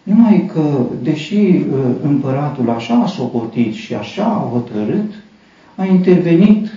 Numai 0.03 0.49
că, 0.53 0.79
deși 1.01 1.35
uh, 1.35 1.63
împăratul 2.03 2.69
așa 2.69 2.95
a 2.95 3.07
socotit 3.07 3.73
și 3.73 3.93
așa 3.93 4.23
a 4.23 4.49
hotărât, 4.51 5.13
a 5.75 5.85
intervenit 5.85 6.69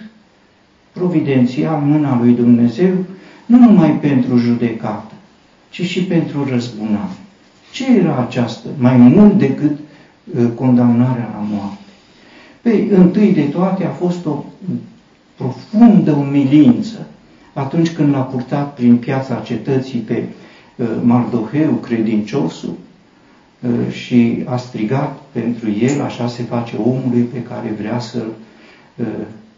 providențial 0.92 1.80
mâna 1.80 2.18
lui 2.20 2.32
Dumnezeu, 2.32 2.94
nu 3.46 3.58
numai 3.58 3.98
pentru 3.98 4.36
judecată, 4.36 5.12
ci 5.70 5.82
și 5.82 6.04
pentru 6.04 6.48
răzbunare. 6.50 7.16
Ce 7.72 7.96
era 7.96 8.16
aceasta? 8.16 8.68
Mai 8.78 8.96
mult 8.96 9.38
decât 9.38 9.70
uh, 9.70 9.89
condamnarea 10.54 11.30
la 11.32 11.46
moarte. 11.50 11.78
Păi, 12.62 12.88
întâi 12.90 13.32
de 13.32 13.42
toate 13.42 13.84
a 13.84 13.90
fost 13.90 14.26
o 14.26 14.44
profundă 15.36 16.12
umilință 16.12 17.06
atunci 17.52 17.90
când 17.90 18.12
l-a 18.12 18.20
purtat 18.20 18.74
prin 18.74 18.96
piața 18.96 19.34
cetății 19.44 19.98
pe 19.98 20.24
uh, 20.76 20.86
Mardoheu, 21.02 21.70
credinciosul, 21.72 22.74
Uh, 23.62 23.92
și 23.92 24.42
a 24.44 24.56
strigat 24.56 25.18
pentru 25.32 25.70
el, 25.70 26.02
așa 26.02 26.28
se 26.28 26.42
face 26.42 26.76
omului 26.76 27.22
pe 27.22 27.42
care 27.42 27.74
vrea 27.78 27.98
să-l 27.98 28.32
uh, 28.96 29.06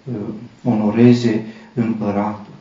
uh, 0.05 0.15
onoreze 0.65 1.45
împăratul. 1.75 2.53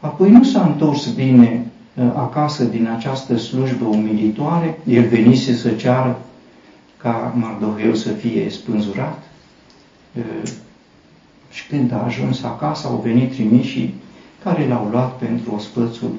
Apoi 0.00 0.30
nu 0.30 0.42
s-a 0.42 0.62
întors 0.62 1.12
bine 1.12 1.66
acasă 2.14 2.64
din 2.64 2.88
această 2.96 3.36
slujbă 3.36 3.84
umilitoare, 3.84 4.78
el 4.86 5.08
venise 5.08 5.54
să 5.54 5.68
ceară 5.70 6.18
ca 7.02 7.34
Mardoheu 7.36 7.94
să 7.94 8.08
fie 8.08 8.50
spânzurat 8.50 9.22
și 11.50 11.66
când 11.66 11.92
a 11.92 12.04
ajuns 12.04 12.42
acasă 12.42 12.86
au 12.86 13.00
venit 13.04 13.32
trimișii 13.32 13.94
care 14.44 14.66
l-au 14.68 14.88
luat 14.90 15.16
pentru 15.16 15.54
ospățul 15.54 16.10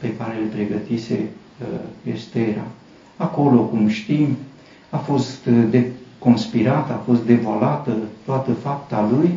pe 0.00 0.14
care 0.16 0.38
îl 0.42 0.48
pregătise 0.48 1.28
Estera. 2.12 2.64
Acolo, 3.16 3.60
cum 3.60 3.88
știm, 3.88 4.36
a 4.90 4.96
fost 4.96 5.46
uh, 5.46 5.64
de 5.70 5.90
conspirat, 6.18 6.90
a 6.90 7.02
fost 7.04 7.22
devolată 7.22 7.96
toată 8.24 8.52
fapta 8.52 9.08
lui 9.10 9.30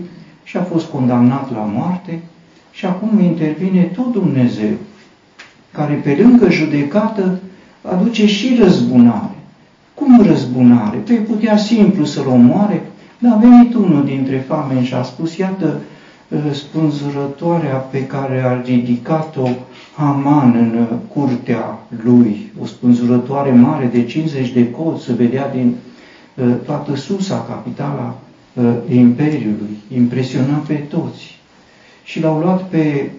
și 0.43 0.57
a 0.57 0.63
fost 0.63 0.89
condamnat 0.89 1.51
la 1.51 1.61
moarte 1.61 2.19
și 2.71 2.85
acum 2.85 3.19
intervine 3.19 3.81
tot 3.81 4.11
Dumnezeu, 4.11 4.73
care 5.71 5.93
pe 5.93 6.17
lângă 6.21 6.49
judecată 6.49 7.39
aduce 7.81 8.27
și 8.27 8.57
răzbunare. 8.59 9.35
Cum 10.07 10.25
răzbunare? 10.25 10.97
Păi 10.97 11.15
putea 11.15 11.57
simplu 11.57 12.05
să-l 12.05 12.27
omoare, 12.27 12.81
dar 13.17 13.31
a 13.31 13.35
venit 13.35 13.73
unul 13.73 14.05
dintre 14.05 14.37
fameni 14.37 14.85
și 14.85 14.93
a 14.93 15.03
spus, 15.03 15.37
iată, 15.37 15.81
uh, 16.27 16.39
spânzurătoarea 16.51 17.75
pe 17.75 18.05
care 18.05 18.43
a 18.43 18.61
ridicat-o 18.61 19.47
Haman 19.95 20.55
în 20.55 20.79
uh, 20.79 20.87
curtea 21.13 21.79
lui, 22.03 22.51
o 22.61 22.65
spânzurătoare 22.65 23.51
mare 23.51 23.85
de 23.85 24.05
50 24.05 24.49
de 24.49 24.71
cod, 24.71 24.99
se 24.99 25.13
vedea 25.13 25.49
din 25.49 25.75
uh, 26.35 26.53
toată 26.65 26.95
Susa, 26.95 27.45
capitala 27.47 28.15
uh, 28.53 28.73
Imperiului, 28.89 29.77
impresiona 29.93 30.63
pe 30.67 30.73
toți. 30.73 31.39
Și 32.03 32.21
l-au 32.21 32.39
luat 32.39 32.63
pe 32.63 33.11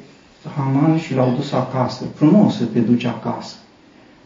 Haman 0.57 0.98
și 0.98 1.14
l-au 1.14 1.33
dus 1.37 1.53
acasă. 1.53 2.05
Frumos 2.14 2.57
să 2.57 2.64
te 2.64 2.79
duci 2.79 3.05
acasă, 3.05 3.55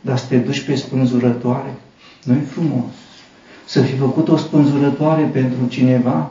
dar 0.01 0.17
să 0.17 0.25
te 0.29 0.37
duci 0.37 0.61
pe 0.61 0.75
spânzurătoare, 0.75 1.75
nu 2.23 2.35
e 2.35 2.47
frumos. 2.51 2.93
Să 3.65 3.81
fi 3.81 3.97
făcut 3.97 4.29
o 4.29 4.37
spânzurătoare 4.37 5.23
pentru 5.23 5.67
cineva 5.69 6.31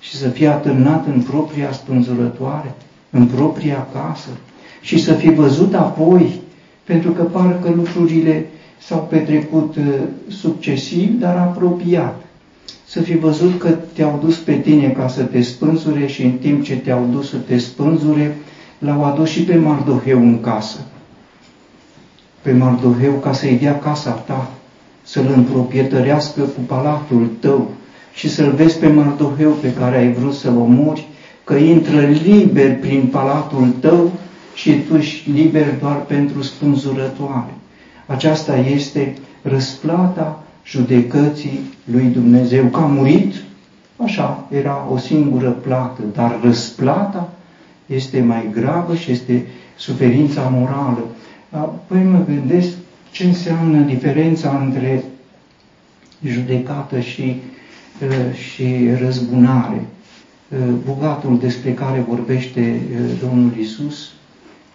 și 0.00 0.16
să 0.16 0.28
fie 0.28 0.48
atârnat 0.48 1.06
în 1.06 1.22
propria 1.22 1.72
spânzurătoare, 1.72 2.74
în 3.10 3.26
propria 3.26 3.86
casă, 3.92 4.28
și 4.80 4.98
să 4.98 5.12
fi 5.12 5.30
văzut 5.30 5.74
apoi, 5.74 6.40
pentru 6.84 7.10
că 7.10 7.22
parcă 7.22 7.70
lucrurile 7.70 8.46
s-au 8.78 9.06
petrecut 9.10 9.76
uh, 9.76 9.84
succesiv, 10.28 11.18
dar 11.18 11.36
apropiat. 11.36 12.22
Să 12.86 13.00
fi 13.00 13.16
văzut 13.16 13.58
că 13.58 13.68
te-au 13.68 14.18
dus 14.24 14.36
pe 14.36 14.52
tine 14.52 14.88
ca 14.88 15.08
să 15.08 15.22
te 15.22 15.42
spânzure 15.42 16.06
și 16.06 16.22
în 16.22 16.32
timp 16.32 16.64
ce 16.64 16.76
te-au 16.76 17.08
dus 17.12 17.28
să 17.28 17.36
te 17.36 17.58
spânzure, 17.58 18.36
l-au 18.78 19.04
adus 19.04 19.28
și 19.28 19.42
pe 19.42 19.56
Mardoheu 19.56 20.18
în 20.18 20.40
casă. 20.40 20.78
Pe 22.42 22.52
Mardoheu 22.52 23.12
ca 23.12 23.32
să-i 23.32 23.58
dea 23.58 23.78
casa 23.78 24.10
ta, 24.10 24.50
să-l 25.02 25.32
împroprietărească 25.36 26.40
cu 26.40 26.60
palatul 26.66 27.30
tău 27.40 27.70
și 28.14 28.28
să-l 28.28 28.50
vezi 28.50 28.78
pe 28.78 28.86
Mardoheu 28.86 29.50
pe 29.50 29.72
care 29.72 29.96
ai 29.96 30.12
vrut 30.12 30.34
să-l 30.34 30.56
omori, 30.56 31.08
că 31.44 31.54
intră 31.54 32.00
liber 32.00 32.78
prin 32.78 33.08
palatul 33.10 33.68
tău 33.80 34.10
și 34.54 34.72
tu 34.72 34.96
ești 34.96 35.30
liber 35.30 35.74
doar 35.80 35.96
pentru 35.96 36.42
spânzurătoare. 36.42 37.54
Aceasta 38.06 38.56
este 38.56 39.14
răsplata 39.42 40.42
judecății 40.64 41.60
lui 41.84 42.04
Dumnezeu. 42.04 42.64
Că 42.64 42.80
a 42.80 42.86
murit, 42.86 43.34
așa, 43.96 44.46
era 44.50 44.86
o 44.92 44.96
singură 44.96 45.50
plată, 45.50 46.00
dar 46.14 46.38
răsplata 46.42 47.32
este 47.86 48.20
mai 48.20 48.48
gravă 48.52 48.94
și 48.94 49.10
este 49.10 49.46
suferința 49.76 50.52
morală. 50.52 51.04
Apoi 51.50 52.02
mă 52.02 52.18
gândesc 52.26 52.68
ce 53.20 53.26
înseamnă 53.26 53.80
diferența 53.80 54.58
între 54.64 55.04
judecată 56.24 57.00
și, 57.00 57.36
uh, 58.02 58.34
și 58.34 58.94
răzbunare. 59.00 59.86
Uh, 60.48 60.74
bogatul 60.84 61.38
despre 61.38 61.74
care 61.74 62.04
vorbește 62.08 62.80
uh, 62.92 63.10
Domnul 63.20 63.56
Isus 63.58 64.12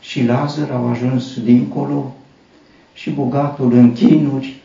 și 0.02 0.24
Lazar 0.24 0.72
au 0.72 0.88
ajuns 0.88 1.40
dincolo 1.44 2.16
și 2.94 3.10
bogatul 3.10 3.74
în 3.74 3.94
chinuri 3.94 4.62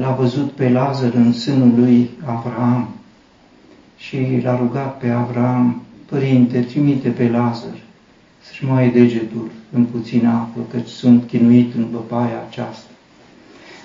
l-a 0.00 0.10
văzut 0.10 0.50
pe 0.50 0.68
Lazar 0.68 1.14
în 1.14 1.32
sânul 1.32 1.80
lui 1.80 2.10
Avram 2.24 2.88
și 3.96 4.40
l-a 4.42 4.56
rugat 4.56 4.98
pe 4.98 5.08
Avram, 5.08 5.82
Părinte, 6.08 6.60
trimite 6.60 7.08
pe 7.08 7.28
Lazar 7.28 7.78
să-și 8.48 8.64
moaie 8.64 8.90
degetul 8.94 9.50
în 9.72 9.84
puțină 9.84 10.28
apă, 10.28 10.60
căci 10.70 10.88
sunt 10.88 11.22
chinuit 11.26 11.74
în 11.74 11.86
văpaia 11.92 12.44
aceasta. 12.48 12.90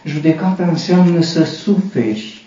Judecata 0.05 0.67
înseamnă 0.69 1.21
să 1.21 1.43
suferi, 1.43 2.45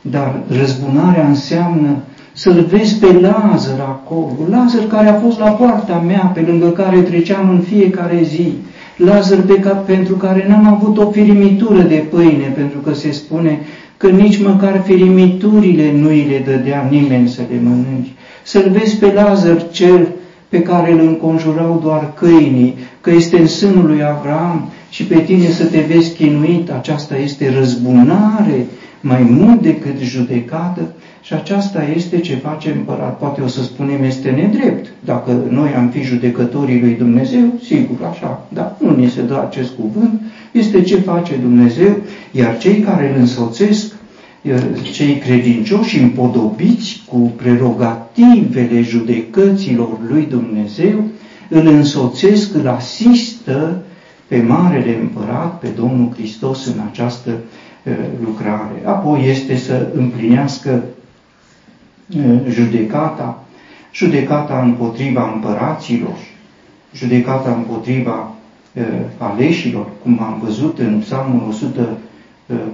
dar 0.00 0.42
răzbunarea 0.48 1.26
înseamnă 1.26 1.96
să-l 2.32 2.64
vezi 2.64 2.98
pe 2.98 3.12
Lazar 3.12 3.80
acolo, 3.80 4.36
Lazar 4.50 4.82
care 4.86 5.08
a 5.08 5.20
fost 5.20 5.38
la 5.38 5.50
poarta 5.50 5.98
mea, 6.06 6.30
pe 6.34 6.40
lângă 6.40 6.68
care 6.70 7.00
treceam 7.00 7.50
în 7.50 7.60
fiecare 7.60 8.22
zi, 8.22 8.52
Lazar 8.96 9.40
pe 9.40 9.54
ca, 9.54 9.70
pentru 9.70 10.14
care 10.14 10.46
n-am 10.48 10.66
avut 10.66 10.98
o 10.98 11.10
firimitură 11.10 11.82
de 11.82 12.06
pâine, 12.10 12.52
pentru 12.54 12.78
că 12.78 12.94
se 12.94 13.10
spune 13.10 13.60
că 13.96 14.08
nici 14.08 14.42
măcar 14.42 14.82
firimiturile 14.84 15.92
nu 15.92 16.08
îi 16.08 16.26
le 16.28 16.42
dădea 16.52 16.86
nimeni 16.90 17.28
să 17.28 17.40
le 17.50 17.60
mănânci. 17.62 18.12
Să-l 18.42 18.70
vezi 18.70 18.96
pe 18.96 19.12
Lazar 19.12 19.70
cel 19.70 20.08
pe 20.48 20.62
care 20.62 20.92
îl 20.92 21.00
înconjurau 21.00 21.80
doar 21.82 22.12
câinii, 22.14 22.74
că 23.00 23.10
este 23.10 23.38
în 23.38 23.46
sânul 23.46 23.86
lui 23.86 24.04
Avram 24.04 24.70
și 24.90 25.04
pe 25.04 25.18
tine 25.18 25.46
să 25.46 25.64
te 25.64 25.80
vezi 25.80 26.14
chinuit, 26.14 26.70
aceasta 26.70 27.16
este 27.16 27.54
răzbunare 27.58 28.66
mai 29.00 29.22
mult 29.30 29.62
decât 29.62 29.98
judecată 29.98 30.80
și 31.20 31.34
aceasta 31.34 31.84
este 31.96 32.18
ce 32.18 32.34
face 32.34 32.70
împărat. 32.70 33.18
Poate 33.18 33.40
o 33.40 33.46
să 33.46 33.62
spunem 33.62 34.02
este 34.02 34.30
nedrept. 34.30 34.92
Dacă 35.04 35.44
noi 35.48 35.74
am 35.76 35.88
fi 35.88 36.02
judecătorii 36.02 36.80
lui 36.80 36.94
Dumnezeu, 36.94 37.52
sigur, 37.64 37.96
așa, 38.10 38.46
dar 38.48 38.74
nu 38.78 38.96
ni 38.96 39.08
se 39.08 39.22
dă 39.22 39.44
acest 39.48 39.70
cuvânt, 39.80 40.20
este 40.52 40.82
ce 40.82 40.96
face 40.96 41.36
Dumnezeu, 41.36 41.96
iar 42.30 42.58
cei 42.58 42.80
care 42.80 43.12
îl 43.12 43.20
însoțesc 43.20 43.92
cei 44.92 45.18
credincioși 45.18 45.98
împodobiți 45.98 47.02
cu 47.08 47.16
prerogativele 47.36 48.82
judecăților 48.82 49.98
lui 50.08 50.26
Dumnezeu, 50.30 51.04
îl 51.48 51.66
însoțesc, 51.66 52.54
îl 52.54 52.68
asistă 52.68 53.82
pe 54.26 54.42
Marele 54.42 54.98
Împărat, 55.00 55.58
pe 55.58 55.68
Domnul 55.76 56.12
Hristos 56.14 56.66
în 56.66 56.80
această 56.90 57.30
lucrare. 58.24 58.82
Apoi 58.84 59.28
este 59.30 59.56
să 59.56 59.88
împlinească 59.94 60.82
judecata, 62.48 63.44
judecata 63.92 64.62
împotriva 64.64 65.32
împăraților, 65.34 66.16
judecata 66.94 67.54
împotriva 67.54 68.34
aleșilor, 69.18 69.86
cum 70.02 70.20
am 70.22 70.40
văzut 70.44 70.78
în 70.78 70.98
Psalmul 70.98 71.48
100 71.48 71.88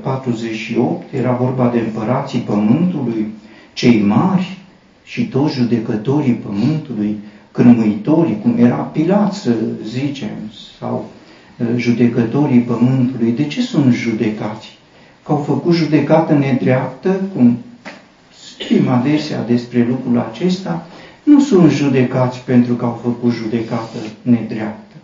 48 0.00 1.12
era 1.12 1.32
vorba 1.32 1.68
de 1.68 1.78
împărații 1.78 2.38
pământului, 2.38 3.26
cei 3.72 4.02
mari 4.02 4.58
și 5.04 5.26
toți 5.26 5.54
judecătorii 5.54 6.32
pământului, 6.32 7.18
cârmâitorii, 7.52 8.38
cum 8.42 8.56
era 8.58 8.74
Pilat, 8.74 9.32
să 9.34 9.54
zicem, 9.84 10.28
sau 10.78 11.10
judecătorii 11.76 12.60
pământului. 12.60 13.32
De 13.32 13.46
ce 13.46 13.62
sunt 13.62 13.92
judecați? 13.92 14.78
Că 15.24 15.32
au 15.32 15.38
făcut 15.38 15.74
judecată 15.74 16.34
nedreaptă, 16.34 17.20
cum 17.34 17.58
știm 18.58 18.88
adesea 18.88 19.44
despre 19.44 19.86
lucrul 19.88 20.18
acesta, 20.30 20.86
nu 21.22 21.40
sunt 21.40 21.70
judecați 21.70 22.40
pentru 22.40 22.74
că 22.74 22.84
au 22.84 23.00
făcut 23.02 23.32
judecată 23.32 23.98
nedreaptă. 24.22 24.94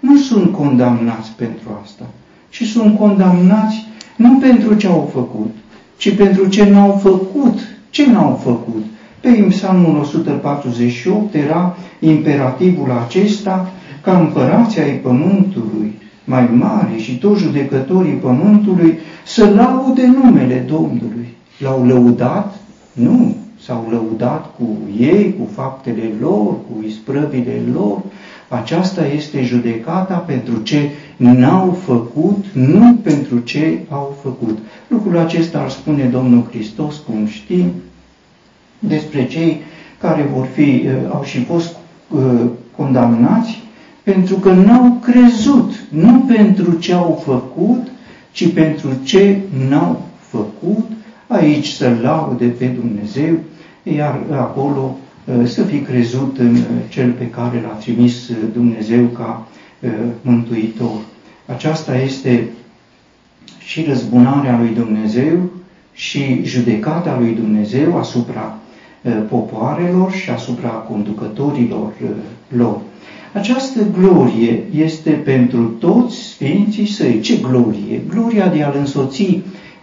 Nu 0.00 0.16
sunt 0.16 0.52
condamnați 0.52 1.30
pentru 1.36 1.78
asta, 1.82 2.06
ci 2.50 2.62
sunt 2.62 2.98
condamnați 2.98 3.86
nu 4.18 4.38
pentru 4.38 4.74
ce 4.74 4.86
au 4.86 5.10
făcut, 5.12 5.54
ci 5.96 6.14
pentru 6.14 6.48
ce 6.48 6.70
n-au 6.70 6.92
făcut. 7.02 7.58
Ce 7.90 8.10
n-au 8.10 8.40
făcut? 8.42 8.84
Pe 9.20 9.46
Psalmul 9.48 9.98
148 9.98 11.34
era 11.34 11.76
imperativul 12.00 12.90
acesta 13.06 13.72
ca 14.02 14.18
împărații 14.18 14.80
ai 14.80 14.90
pământului, 14.92 15.94
mai 16.24 16.48
mari 16.52 17.02
și 17.02 17.18
toți 17.18 17.42
judecătorii 17.42 18.12
pământului, 18.12 18.98
să 19.26 19.50
laude 19.54 20.06
numele 20.22 20.64
Domnului. 20.68 21.28
L-au 21.58 21.86
lăudat? 21.86 22.54
Nu. 22.92 23.34
S-au 23.64 23.86
lăudat 23.90 24.54
cu 24.58 24.76
ei, 24.98 25.34
cu 25.38 25.48
faptele 25.54 26.10
lor, 26.20 26.52
cu 26.52 26.84
isprăvile 26.86 27.62
lor, 27.72 28.02
aceasta 28.48 29.06
este 29.06 29.42
judecata 29.42 30.14
pentru 30.16 30.60
ce 30.62 30.88
n-au 31.16 31.78
făcut, 31.84 32.44
nu 32.52 32.94
pentru 33.02 33.38
ce 33.38 33.78
au 33.88 34.16
făcut. 34.22 34.58
Lucrul 34.88 35.18
acesta 35.18 35.58
ar 35.58 35.70
spune 35.70 36.04
Domnul 36.04 36.46
Hristos, 36.50 36.96
cum 36.96 37.26
știm, 37.26 37.72
despre 38.78 39.26
cei 39.26 39.60
care 40.00 40.28
vor 40.34 40.46
fi, 40.54 40.60
uh, 40.84 40.92
au 41.12 41.22
și 41.24 41.44
fost 41.44 41.76
uh, 42.10 42.20
condamnați 42.76 43.62
pentru 44.02 44.36
că 44.36 44.52
n-au 44.52 44.98
crezut, 45.02 45.72
nu 45.88 46.18
pentru 46.20 46.72
ce 46.72 46.92
au 46.94 47.22
făcut, 47.24 47.86
ci 48.32 48.52
pentru 48.52 48.88
ce 49.02 49.38
n-au 49.68 50.02
făcut, 50.18 50.86
aici 51.26 51.66
să 51.66 51.96
laude 52.02 52.44
pe 52.46 52.64
Dumnezeu, 52.66 53.34
iar 53.82 54.18
acolo 54.32 54.80
Uh, 54.80 55.07
să 55.44 55.62
fi 55.62 55.78
crezut 55.78 56.38
în 56.38 56.54
uh, 56.54 56.62
Cel 56.88 57.10
pe 57.10 57.30
care 57.30 57.60
l-a 57.66 57.74
trimis 57.74 58.28
uh, 58.28 58.36
Dumnezeu 58.52 59.04
ca 59.04 59.46
Mântuitor. 60.20 61.00
Aceasta 61.46 61.96
este 61.96 62.48
și 63.58 63.84
răzbunarea 63.88 64.58
lui 64.58 64.74
Dumnezeu 64.74 65.50
și 65.92 66.40
judecata 66.44 67.18
lui 67.20 67.34
Dumnezeu 67.34 67.98
asupra 67.98 68.58
popoarelor 69.28 70.12
și 70.12 70.30
asupra 70.30 70.68
conducătorilor 70.68 71.92
lor. 72.48 72.80
Această 73.32 73.80
glorie 73.98 74.62
este 74.74 75.10
pentru 75.10 75.62
toți 75.62 76.16
sfinții 76.16 76.86
săi. 76.86 77.20
Ce 77.20 77.36
glorie? 77.36 78.00
Gloria 78.08 78.48
de 78.48 78.62
a-L 78.62 78.74
însoți 78.78 79.40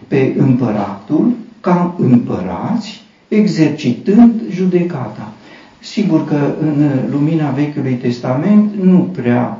pe 0.08 0.34
împăratul 0.38 1.32
ca 1.60 1.94
împărați, 1.98 3.02
exercitând 3.28 4.40
judecata. 4.50 5.32
Sigur 5.90 6.24
că 6.26 6.54
în 6.60 6.90
lumina 7.10 7.50
Vechiului 7.50 7.94
Testament 7.94 8.74
nu 8.74 8.98
prea 8.98 9.58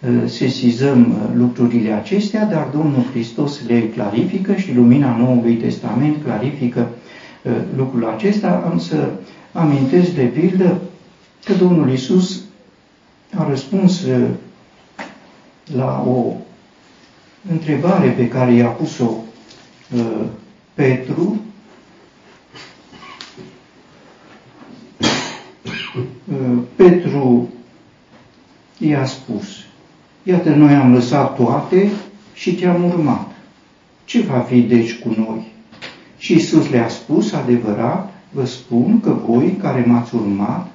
uh, 0.00 0.28
sesizăm 0.28 1.00
uh, 1.00 1.36
lucrurile 1.38 1.92
acestea, 1.92 2.44
dar 2.44 2.68
Domnul 2.72 3.04
Hristos 3.10 3.60
le 3.66 3.80
clarifică 3.80 4.54
și 4.54 4.74
lumina 4.74 5.16
Noului 5.16 5.54
Testament 5.54 6.16
clarifică 6.24 6.88
uh, 7.42 7.52
lucrul 7.76 8.06
acesta. 8.08 8.68
Am 8.70 8.78
să 8.78 9.08
amintesc 9.52 10.10
de 10.14 10.22
pildă 10.22 10.80
că 11.44 11.52
Domnul 11.52 11.90
Isus 11.92 12.40
a 13.34 13.46
răspuns 13.48 14.06
la 15.76 16.04
o 16.08 16.32
întrebare 17.50 18.08
pe 18.08 18.28
care 18.28 18.52
i-a 18.52 18.66
pus-o 18.66 19.10
Petru 20.74 21.40
Petru 26.76 27.48
i-a 28.78 29.04
spus, 29.04 29.46
iată 30.22 30.50
noi 30.50 30.74
am 30.74 30.94
lăsat 30.94 31.36
toate 31.36 31.90
și 32.34 32.54
te-am 32.54 32.84
urmat. 32.84 33.30
Ce 34.04 34.20
va 34.20 34.38
fi 34.38 34.60
deci 34.60 34.98
cu 34.98 35.14
noi? 35.16 35.52
Și 36.18 36.34
Isus 36.34 36.70
le-a 36.70 36.88
spus, 36.88 37.32
adevărat, 37.32 38.12
vă 38.30 38.44
spun 38.44 39.00
că 39.00 39.16
voi 39.26 39.58
care 39.60 39.84
m-ați 39.86 40.14
urmat, 40.14 40.70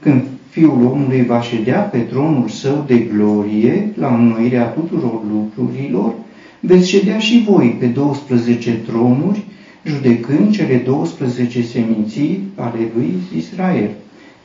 când 0.00 0.22
Fiul 0.56 0.84
omului 0.84 1.24
va 1.24 1.40
ședea 1.40 1.80
pe 1.80 1.98
tronul 1.98 2.48
său 2.48 2.84
de 2.86 2.98
glorie, 2.98 3.92
la 3.94 4.14
înnoirea 4.14 4.64
tuturor 4.64 5.20
lucrurilor, 5.30 6.12
veți 6.60 6.88
ședea 6.88 7.18
și 7.18 7.44
voi 7.48 7.76
pe 7.78 7.86
12 7.86 8.72
tronuri, 8.72 9.44
judecând 9.84 10.50
cele 10.50 10.76
12 10.76 11.62
seminții 11.62 12.42
ale 12.54 12.90
lui 12.94 13.14
Israel. 13.36 13.90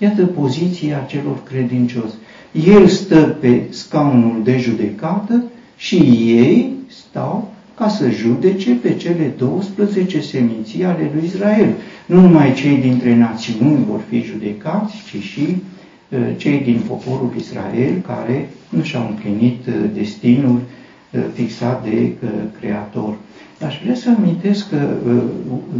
Iată 0.02 0.26
poziția 0.26 1.06
celor 1.10 1.44
credincioși. 1.44 2.14
El 2.52 2.88
stă 2.88 3.22
pe 3.22 3.62
scaunul 3.70 4.42
de 4.44 4.58
judecată 4.58 5.44
și 5.78 5.96
ei 6.26 6.72
stau 6.88 7.54
ca 7.76 7.88
să 7.88 8.10
judece 8.10 8.74
pe 8.74 8.96
cele 8.96 9.34
12 9.38 10.22
seminții 10.22 10.84
ale 10.84 11.12
lui 11.14 11.24
Israel. 11.26 11.74
Nu 12.06 12.22
numai 12.22 12.54
cei 12.54 12.78
dintre 12.78 13.16
națiuni 13.16 13.86
vor 13.90 14.00
fi 14.10 14.22
judecați, 14.22 14.94
ci 15.08 15.24
și 15.24 15.42
uh, 16.10 16.20
cei 16.38 16.60
din 16.60 16.82
poporul 16.88 17.34
Israel 17.38 17.94
care 18.08 18.50
nu 18.70 18.84
și-au 18.84 19.08
împlinit 19.08 19.68
uh, 19.68 19.74
destinul 19.94 20.60
uh, 21.12 21.22
fixat 21.34 21.84
de 21.84 22.12
Creator. 22.60 23.16
Aș 23.66 23.80
vrea 23.84 23.96
să 23.96 24.10
amintesc 24.18 24.70
că 24.70 24.90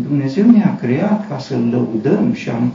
Dumnezeu 0.08 0.52
ne-a 0.52 0.78
creat 0.82 1.28
ca 1.30 1.38
să-L 1.38 1.68
lăudăm 1.72 2.34
și 2.34 2.50
am 2.50 2.72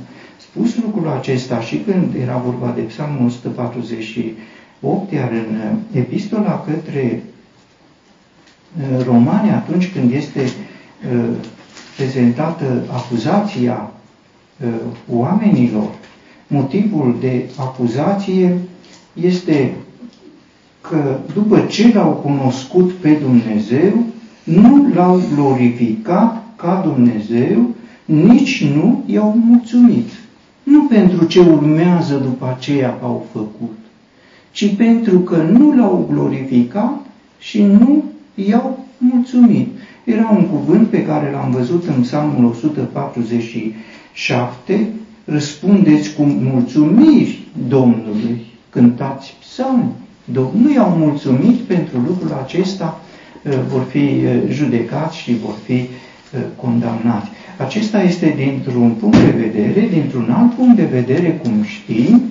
spus 0.57 0.83
lucrul 0.83 1.09
acesta 1.09 1.61
și 1.61 1.77
când 1.77 2.15
era 2.23 2.37
vorba 2.37 2.73
de 2.75 2.81
Psalmul 2.81 3.27
148, 3.27 5.13
iar 5.13 5.31
în 5.31 5.79
epistola 5.93 6.65
către 6.67 7.23
Uh, 8.81 9.05
romane, 9.05 9.53
atunci 9.53 9.93
când 9.93 10.13
este 10.13 10.41
uh, 10.43 11.29
prezentată 11.97 12.83
acuzația 12.91 13.91
uh, 14.65 14.69
oamenilor, 15.11 15.89
motivul 16.47 17.17
de 17.21 17.45
acuzație 17.57 18.59
este 19.21 19.75
că 20.81 21.19
după 21.35 21.61
ce 21.61 21.93
l-au 21.95 22.11
cunoscut 22.11 22.93
pe 22.93 23.11
Dumnezeu, 23.11 24.05
nu 24.45 24.89
l-au 24.95 25.23
glorificat 25.35 26.43
ca 26.57 26.83
Dumnezeu, 26.85 27.75
nici 28.05 28.65
nu 28.65 29.03
i-au 29.07 29.35
mulțumit. 29.45 30.09
Nu 30.73 30.85
pentru 30.85 31.25
ce 31.25 31.41
urmează 31.41 32.15
după 32.15 32.55
aceea 32.57 32.99
că 32.99 33.05
au 33.05 33.27
făcut, 33.33 33.79
ci 34.51 34.77
pentru 34.77 35.19
că 35.19 35.37
nu 35.37 35.77
l-au 35.77 36.09
glorificat 36.13 37.07
și 37.39 37.63
nu 37.63 38.05
i-au 38.35 38.85
mulțumit. 38.99 39.69
Era 40.05 40.29
un 40.31 40.47
cuvânt 40.47 40.89
pe 40.89 41.05
care 41.05 41.31
l-am 41.31 41.51
văzut 41.51 41.85
în 41.97 42.03
Psalmul 42.03 42.45
147, 42.45 44.93
răspundeți 45.25 46.15
cu 46.15 46.23
mulțumiri 46.23 47.39
Domnului, 47.69 48.45
cântați 48.71 49.35
psalmi. 49.41 49.93
Nu 50.33 50.73
i-au 50.75 50.91
mulțumit 50.91 51.57
pentru 51.57 51.99
lucrul 52.07 52.33
acesta, 52.45 53.01
uh, 53.45 53.53
vor 53.69 53.83
fi 53.83 53.99
uh, 53.99 54.43
judecați 54.49 55.17
și 55.17 55.37
vor 55.37 55.55
fi 55.65 55.73
uh, 55.73 55.89
condamnați. 56.61 57.29
Acesta 57.59 58.03
este 58.03 58.35
dintr-un 58.37 58.91
punct 58.91 59.19
de 59.19 59.31
vedere, 59.31 59.89
dintr-un 59.93 60.31
alt 60.31 60.55
punct 60.55 60.77
de 60.77 60.85
vedere, 60.85 61.41
cum 61.43 61.63
știm, 61.63 62.23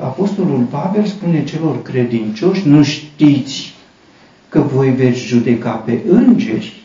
Apostolul 0.00 0.66
Pavel 0.70 1.04
spune 1.04 1.44
celor 1.44 1.82
credincioși, 1.82 2.68
nu 2.68 2.82
știți 2.82 3.74
că 4.48 4.60
voi 4.60 4.90
veți 4.90 5.20
judeca 5.20 5.70
pe 5.70 5.98
îngeri, 6.08 6.82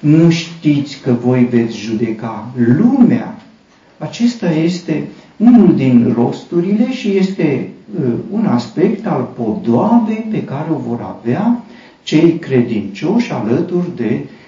nu 0.00 0.30
știți 0.30 1.00
că 1.02 1.12
voi 1.24 1.48
veți 1.50 1.76
judeca 1.76 2.50
lumea. 2.54 3.36
Acesta 3.98 4.50
este 4.50 5.08
unul 5.36 5.74
din 5.76 6.12
rosturile 6.14 6.92
și 6.92 7.16
este 7.16 7.68
uh, 7.98 8.12
un 8.30 8.46
aspect 8.46 9.06
al 9.06 9.28
podoabei 9.36 10.26
pe 10.30 10.44
care 10.44 10.68
o 10.70 10.78
vor 10.88 11.18
avea 11.20 11.64
cei 12.02 12.38
credincioși 12.38 13.32
alături 13.32 13.96
de 13.96 14.20
uh, 14.22 14.41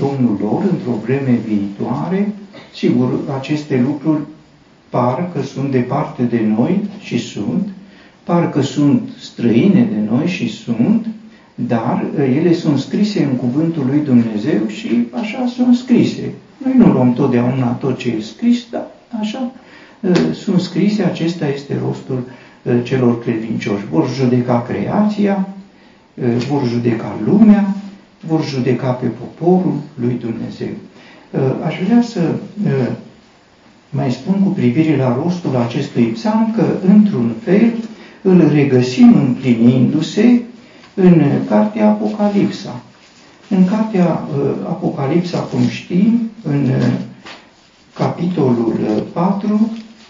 Domnul 0.00 0.36
lor 0.40 0.62
într-o 0.62 1.00
vreme 1.04 1.38
viitoare. 1.46 2.32
Sigur, 2.74 3.18
aceste 3.38 3.84
lucruri 3.86 4.20
par 4.88 5.30
că 5.34 5.42
sunt 5.42 5.70
departe 5.70 6.22
de 6.22 6.40
noi 6.56 6.88
și 7.00 7.18
sunt, 7.18 7.68
par 8.24 8.50
că 8.50 8.60
sunt 8.60 9.08
străine 9.18 9.88
de 9.92 10.10
noi 10.10 10.26
și 10.26 10.48
sunt, 10.48 11.06
dar 11.54 12.06
uh, 12.18 12.36
ele 12.36 12.52
sunt 12.52 12.78
scrise 12.78 13.24
în 13.24 13.36
cuvântul 13.36 13.86
lui 13.86 14.00
Dumnezeu 14.04 14.66
și 14.66 15.06
așa 15.10 15.46
sunt 15.56 15.76
scrise. 15.76 16.32
Noi 16.64 16.74
nu 16.76 16.92
luăm 16.92 17.12
totdeauna 17.12 17.66
tot 17.66 17.98
ce 17.98 18.08
e 18.08 18.20
scris, 18.20 18.66
dar 18.70 18.86
așa 19.20 19.52
uh, 20.00 20.16
sunt 20.32 20.60
scrise, 20.60 21.02
acesta 21.02 21.48
este 21.48 21.78
rostul 21.86 22.22
uh, 22.62 22.72
celor 22.82 23.22
credincioși. 23.22 23.86
Vor 23.90 24.10
judeca 24.14 24.62
creația, 24.68 25.48
vor 26.48 26.68
judeca 26.68 27.18
lumea, 27.24 27.74
vor 28.20 28.44
judeca 28.44 28.90
pe 28.90 29.06
poporul 29.06 29.78
lui 29.94 30.18
Dumnezeu. 30.20 30.74
Aș 31.64 31.74
vrea 31.86 32.02
să 32.02 32.20
mai 33.90 34.10
spun 34.10 34.42
cu 34.42 34.48
privire 34.48 34.96
la 34.96 35.20
rostul 35.22 35.56
acestui 35.56 36.04
psalm 36.04 36.52
că, 36.56 36.64
într-un 36.86 37.34
fel, 37.44 37.72
îl 38.22 38.48
regăsim 38.52 39.14
împlinindu-se 39.14 40.40
în 40.94 41.22
cartea 41.48 41.88
Apocalipsa. 41.88 42.80
În 43.48 43.64
cartea 43.64 44.04
uh, 44.04 44.50
Apocalipsa, 44.68 45.38
cum 45.38 45.68
știm, 45.68 46.30
în 46.42 46.64
uh, 46.64 46.92
capitolul 47.94 49.04
4, 49.12 49.52
uh, 49.52 49.60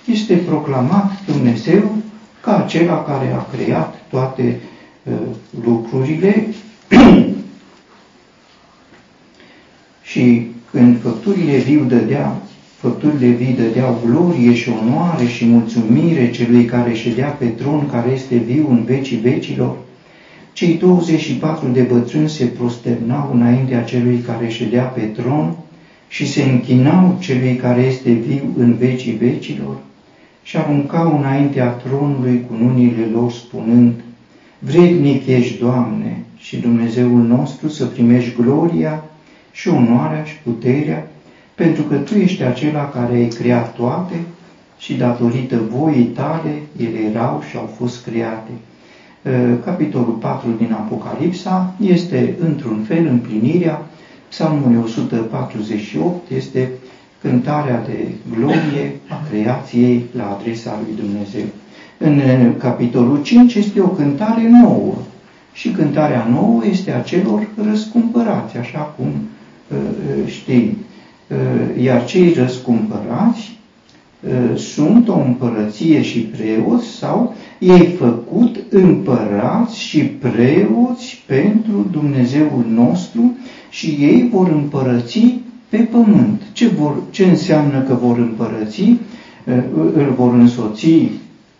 este 0.04 0.34
proclamat 0.34 1.12
Dumnezeu 1.26 1.96
ca 2.40 2.56
acela 2.56 3.04
care 3.04 3.32
a 3.32 3.56
creat 3.56 3.94
toate 4.10 4.60
lucrurile 5.64 6.46
și 10.06 10.46
când 10.70 11.00
făpturile 11.00 11.56
viu 11.56 11.84
dădea, 11.88 12.36
făpturile 12.76 13.28
vii 13.28 13.56
dădeau 13.56 14.00
glorie 14.06 14.54
și 14.54 14.68
onoare 14.82 15.26
și 15.26 15.44
mulțumire 15.44 16.30
celui 16.30 16.64
care 16.64 16.92
ședea 16.92 17.28
pe 17.28 17.46
tron, 17.46 17.88
care 17.90 18.10
este 18.10 18.36
viu 18.36 18.66
în 18.70 18.84
vecii 18.84 19.16
vecilor, 19.16 19.76
cei 20.52 20.74
24 20.74 21.68
de 21.68 21.80
bătrâni 21.80 22.28
se 22.28 22.44
prosternau 22.44 23.30
înaintea 23.34 23.82
celui 23.82 24.16
care 24.16 24.48
ședea 24.48 24.82
pe 24.82 25.00
tron 25.00 25.56
și 26.08 26.26
se 26.26 26.42
închinau 26.42 27.16
celui 27.20 27.56
care 27.56 27.80
este 27.80 28.10
viu 28.10 28.42
în 28.56 28.74
vecii 28.74 29.12
vecilor 29.12 29.76
și 30.42 30.56
aruncau 30.56 31.18
înaintea 31.18 31.66
tronului 31.66 32.44
cu 32.48 32.54
nunile 32.54 33.08
lor 33.12 33.30
spunând, 33.30 33.92
Vrednic 34.58 35.26
ești, 35.26 35.58
Doamne, 35.58 36.24
și 36.38 36.56
Dumnezeul 36.56 37.22
nostru 37.22 37.68
să 37.68 37.84
primești 37.84 38.34
gloria 38.40 39.04
și 39.56 39.68
onoarea 39.68 40.24
și 40.24 40.34
puterea, 40.44 41.06
pentru 41.54 41.82
că 41.82 41.94
Tu 41.94 42.14
ești 42.14 42.42
acela 42.42 42.88
care 42.88 43.14
ai 43.14 43.28
creat 43.28 43.74
toate 43.74 44.20
și 44.78 44.94
datorită 44.94 45.60
voii 45.70 46.04
tale 46.04 46.62
ele 46.76 46.98
erau 47.10 47.42
și 47.50 47.56
au 47.56 47.70
fost 47.76 48.04
create 48.04 48.50
capitolul 49.64 50.16
4 50.20 50.48
din 50.58 50.72
Apocalipsa, 50.72 51.74
este 51.80 52.34
într-un 52.40 52.84
fel 52.86 53.06
împlinirea 53.06 53.86
Psalmului 54.28 54.82
148, 54.84 56.30
este 56.30 56.70
cântarea 57.20 57.82
de 57.86 58.08
glorie 58.36 58.92
a 59.08 59.22
creației 59.30 60.04
la 60.16 60.38
adresa 60.38 60.78
lui 60.84 60.96
Dumnezeu. 60.96 61.46
În 61.98 62.20
capitolul 62.58 63.22
5 63.22 63.54
este 63.54 63.80
o 63.80 63.88
cântare 63.88 64.48
nouă 64.62 64.94
și 65.52 65.70
cântarea 65.70 66.26
nouă 66.30 66.62
este 66.70 66.92
a 66.92 67.00
celor 67.00 67.46
răscumpărați, 67.70 68.56
așa 68.56 68.78
cum 68.78 69.06
știm. 70.26 70.76
Iar 71.82 72.04
cei 72.04 72.32
răscumpărați 72.32 73.58
sunt 74.54 75.08
o 75.08 75.18
împărăție 75.18 76.02
și 76.02 76.18
preoți 76.18 76.86
sau 76.86 77.34
ei 77.58 77.86
făcut 77.98 78.56
împărați 78.70 79.78
și 79.78 80.04
preoți 80.04 81.22
pentru 81.26 81.86
Dumnezeul 81.90 82.66
nostru 82.68 83.36
și 83.70 83.86
ei 83.86 84.28
vor 84.32 84.48
împărăți 84.48 85.34
pe 85.68 85.76
pământ. 85.76 86.42
Ce, 86.52 86.68
vor, 86.68 87.02
ce 87.10 87.24
înseamnă 87.24 87.80
că 87.80 87.94
vor 87.94 88.18
împărăți? 88.18 88.96
Îl 89.94 90.14
vor 90.16 90.34
însoți 90.34 91.08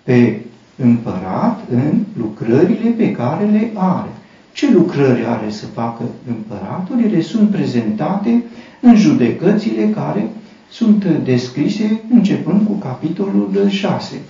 pe 0.03 0.41
împărat 0.77 1.65
în 1.71 1.93
lucrările 2.19 2.91
pe 2.97 3.13
care 3.13 3.45
le 3.45 3.71
are. 3.75 4.09
Ce 4.57 4.73
lucrări 4.73 5.27
are 5.27 5.51
să 5.51 5.67
facă 5.67 6.03
împăratul? 6.29 7.05
Ele 7.05 7.21
sunt 7.21 7.51
prezentate 7.51 8.43
în 8.81 8.97
judecățile 8.97 9.89
care 9.95 10.29
sunt 10.71 11.05
descrise 11.25 12.01
începând 12.11 12.67
cu 12.67 12.73
capitolul 12.73 13.69
6. 13.69 14.21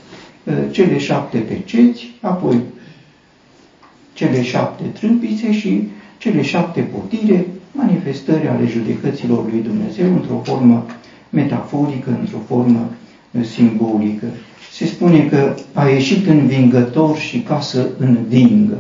Uh, 0.44 0.54
cele 0.70 0.98
șapte 0.98 1.38
peceți, 1.38 2.14
apoi 2.20 2.56
cele 4.12 4.42
șapte 4.42 4.84
trâmpițe 4.84 5.52
și 5.52 5.88
cele 6.18 6.42
șapte 6.42 6.80
potire, 6.80 7.46
manifestări 7.72 8.48
ale 8.48 8.66
judecăților 8.66 9.50
lui 9.50 9.62
Dumnezeu 9.62 10.12
într-o 10.12 10.40
formă 10.44 10.86
metaforică, 11.30 12.16
într-o 12.20 12.38
formă 12.46 12.90
uh, 13.30 13.44
simbolică. 13.44 14.26
Se 14.72 14.86
spune 14.86 15.26
că 15.26 15.54
a 15.72 15.88
ieșit 15.88 16.26
învingător 16.26 17.16
și 17.16 17.40
ca 17.40 17.60
să 17.60 17.88
învingă. 17.98 18.78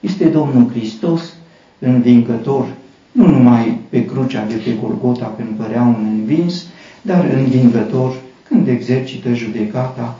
Este 0.00 0.24
Domnul 0.24 0.70
Hristos 0.70 1.32
învingător, 1.78 2.66
nu 3.12 3.26
numai 3.26 3.78
pe 3.88 4.04
crucea 4.04 4.46
de 4.46 4.54
pe 4.54 4.70
Golgota 4.80 5.34
când 5.36 5.48
părea 5.48 5.82
un 5.82 6.06
învins, 6.18 6.66
dar 7.02 7.24
învingător 7.34 8.20
când 8.42 8.68
exercită 8.68 9.34
judecata 9.34 10.18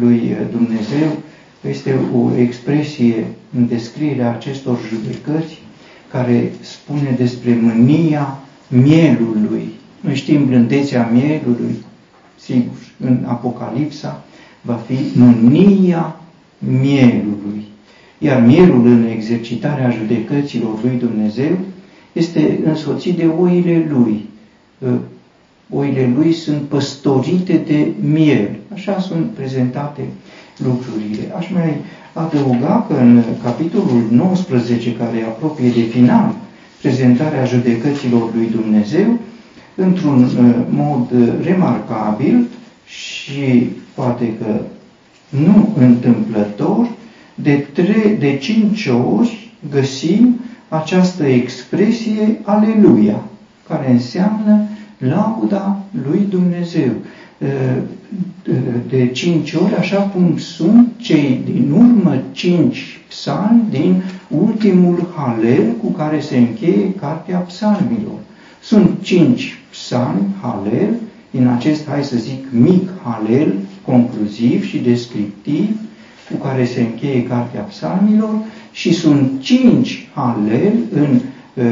lui 0.00 0.36
Dumnezeu 0.50 1.08
este 1.68 1.98
o 2.16 2.36
expresie 2.36 3.26
în 3.56 3.66
descrierea 3.68 4.30
acestor 4.30 4.78
judecăți 4.88 5.62
care 6.10 6.52
spune 6.60 7.14
despre 7.18 7.58
mânia 7.62 8.38
mielului. 8.68 9.72
Noi 10.00 10.14
știm 10.14 10.46
blândețea 10.46 11.10
mielului, 11.12 11.76
sigur, 12.40 12.76
în 13.00 13.24
Apocalipsa 13.26 14.24
va 14.60 14.74
fi 14.74 15.18
mânia 15.18 16.20
mielului. 16.58 17.67
Iar 18.18 18.40
mielul 18.40 18.86
în 18.86 19.06
exercitarea 19.14 19.90
judecăților 19.90 20.82
lui 20.82 20.98
Dumnezeu 20.98 21.58
este 22.12 22.60
însoțit 22.64 23.16
de 23.16 23.26
oile 23.26 23.86
lui. 23.90 24.24
Ă, 24.86 24.98
oile 25.70 26.12
lui 26.16 26.32
sunt 26.32 26.62
păstorite 26.62 27.62
de 27.66 27.86
miel. 28.00 28.48
Așa 28.72 28.98
sunt 29.00 29.30
prezentate 29.30 30.00
lucrurile. 30.56 31.34
Aș 31.36 31.50
mai 31.50 31.76
adăuga 32.12 32.86
că 32.88 32.94
în 32.94 33.22
capitolul 33.42 34.02
19, 34.10 34.94
care 34.94 35.22
apropie 35.22 35.68
de 35.70 35.80
final, 35.80 36.34
prezentarea 36.80 37.44
judecăților 37.44 38.34
lui 38.34 38.48
Dumnezeu, 38.50 39.18
într-un 39.74 40.22
uh, 40.22 40.54
mod 40.70 41.10
remarcabil 41.42 42.46
și 42.84 43.70
poate 43.94 44.32
că 44.42 44.60
nu 45.28 45.74
întâmplător, 45.78 46.88
de, 47.42 47.66
tre- 47.72 48.16
de 48.18 48.36
cinci 48.36 48.86
ori 48.86 49.50
găsim 49.70 50.40
această 50.68 51.24
expresie 51.24 52.40
Aleluia, 52.42 53.22
care 53.68 53.90
înseamnă 53.90 54.60
lauda 54.98 55.82
lui 56.04 56.26
Dumnezeu. 56.28 56.90
De 58.88 59.06
cinci 59.12 59.52
ori, 59.52 59.74
așa 59.74 60.00
cum 60.00 60.36
sunt 60.36 60.88
cei 60.96 61.40
din 61.44 61.70
urmă 61.72 62.22
cinci 62.32 63.00
psalmi 63.08 63.62
din 63.70 64.02
ultimul 64.28 65.08
Halel 65.16 65.72
cu 65.82 65.90
care 65.90 66.20
se 66.20 66.36
încheie 66.36 66.94
Cartea 67.00 67.38
Psalmilor. 67.38 68.18
Sunt 68.62 68.90
cinci 69.02 69.58
psalmi, 69.70 70.26
Halel, 70.40 70.94
din 71.30 71.46
acest, 71.46 71.88
hai 71.88 72.04
să 72.04 72.16
zic, 72.16 72.44
mic 72.50 72.88
Halel, 73.02 73.54
concluziv 73.84 74.64
și 74.64 74.78
descriptiv, 74.78 75.80
cu 76.30 76.46
care 76.46 76.64
se 76.64 76.80
încheie 76.80 77.22
Cartea 77.22 77.60
Psalmilor 77.60 78.34
și 78.72 78.92
sunt 78.92 79.30
cinci 79.40 80.08
Halel 80.14 80.72
în 80.94 81.20
uh, 81.54 81.64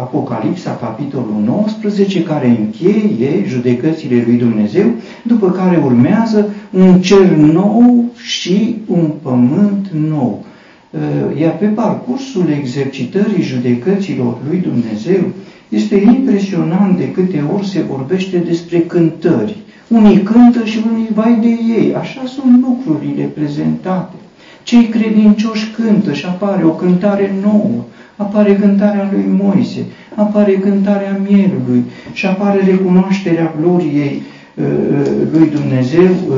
Apocalipsa, 0.00 0.78
capitolul 0.80 1.42
19, 1.44 2.22
care 2.22 2.48
încheie 2.48 3.44
judecățile 3.46 4.22
lui 4.26 4.36
Dumnezeu, 4.36 4.84
după 5.22 5.50
care 5.50 5.82
urmează 5.84 6.48
un 6.70 7.00
cer 7.00 7.30
nou 7.36 8.04
și 8.22 8.76
un 8.86 9.10
pământ 9.22 9.86
nou. 10.08 10.44
Uh, 10.90 11.40
iar 11.40 11.56
pe 11.56 11.66
parcursul 11.66 12.48
exercitării 12.58 13.42
judecăților 13.42 14.36
lui 14.48 14.58
Dumnezeu, 14.58 15.22
este 15.68 15.96
impresionant 15.96 16.98
de 16.98 17.10
câte 17.10 17.44
ori 17.54 17.66
se 17.66 17.80
vorbește 17.80 18.38
despre 18.38 18.78
cântări. 18.78 19.56
Unii 19.92 20.22
cântă 20.22 20.64
și 20.64 20.80
unii 20.92 21.08
vai 21.14 21.38
de 21.40 21.48
ei. 21.48 21.94
Așa 21.94 22.22
sunt 22.26 22.60
lucrurile 22.60 23.24
prezentate. 23.24 24.14
Cei 24.62 24.84
credincioși 24.84 25.70
cântă 25.70 26.12
și 26.12 26.26
apare 26.26 26.64
o 26.64 26.70
cântare 26.70 27.34
nouă. 27.42 27.84
Apare 28.16 28.56
cântarea 28.56 29.08
lui 29.12 29.24
Moise, 29.42 29.84
apare 30.14 30.52
cântarea 30.52 31.20
mielului 31.30 31.84
și 32.12 32.26
apare 32.26 32.60
recunoașterea 32.64 33.54
gloriei 33.60 34.22
uh, 34.54 34.64
uh 34.64 35.10
lui 35.32 35.50
Dumnezeu 35.50 36.02
uh, 36.28 36.36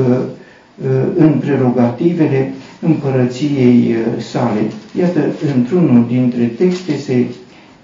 uh, 0.83 0.87
în 1.17 1.31
prerogativele 1.39 2.53
împărăției 2.79 3.95
uh, 3.97 4.23
sale. 4.23 4.61
Iată, 4.99 5.19
într-unul 5.55 6.05
dintre 6.07 6.43
texte 6.43 6.97
se 6.97 7.25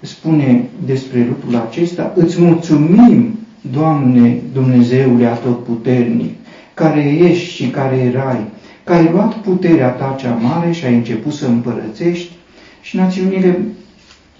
spune 0.00 0.64
despre 0.86 1.26
lucrul 1.28 1.66
acesta, 1.68 2.12
îți 2.16 2.40
mulțumim, 2.40 3.38
Doamne 3.70 4.40
Dumnezeule 4.52 5.26
Atotputernic, 5.26 6.34
care 6.74 7.02
ești 7.02 7.54
și 7.54 7.68
care 7.68 7.96
erai, 7.96 8.44
că 8.84 8.92
ai 8.92 9.08
luat 9.12 9.34
puterea 9.34 9.88
ta 9.88 10.16
cea 10.18 10.34
mare 10.34 10.72
și 10.72 10.84
ai 10.84 10.94
început 10.94 11.32
să 11.32 11.46
împărățești 11.46 12.32
și 12.80 12.96
națiunile 12.96 13.58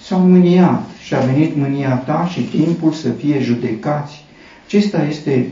s-au 0.00 0.20
mâniat 0.20 0.88
și 1.04 1.14
a 1.14 1.18
venit 1.18 1.56
mânia 1.56 1.94
ta 1.96 2.28
și 2.32 2.40
timpul 2.40 2.92
să 2.92 3.08
fie 3.08 3.40
judecați. 3.40 4.24
Acesta 4.66 5.06
este 5.08 5.50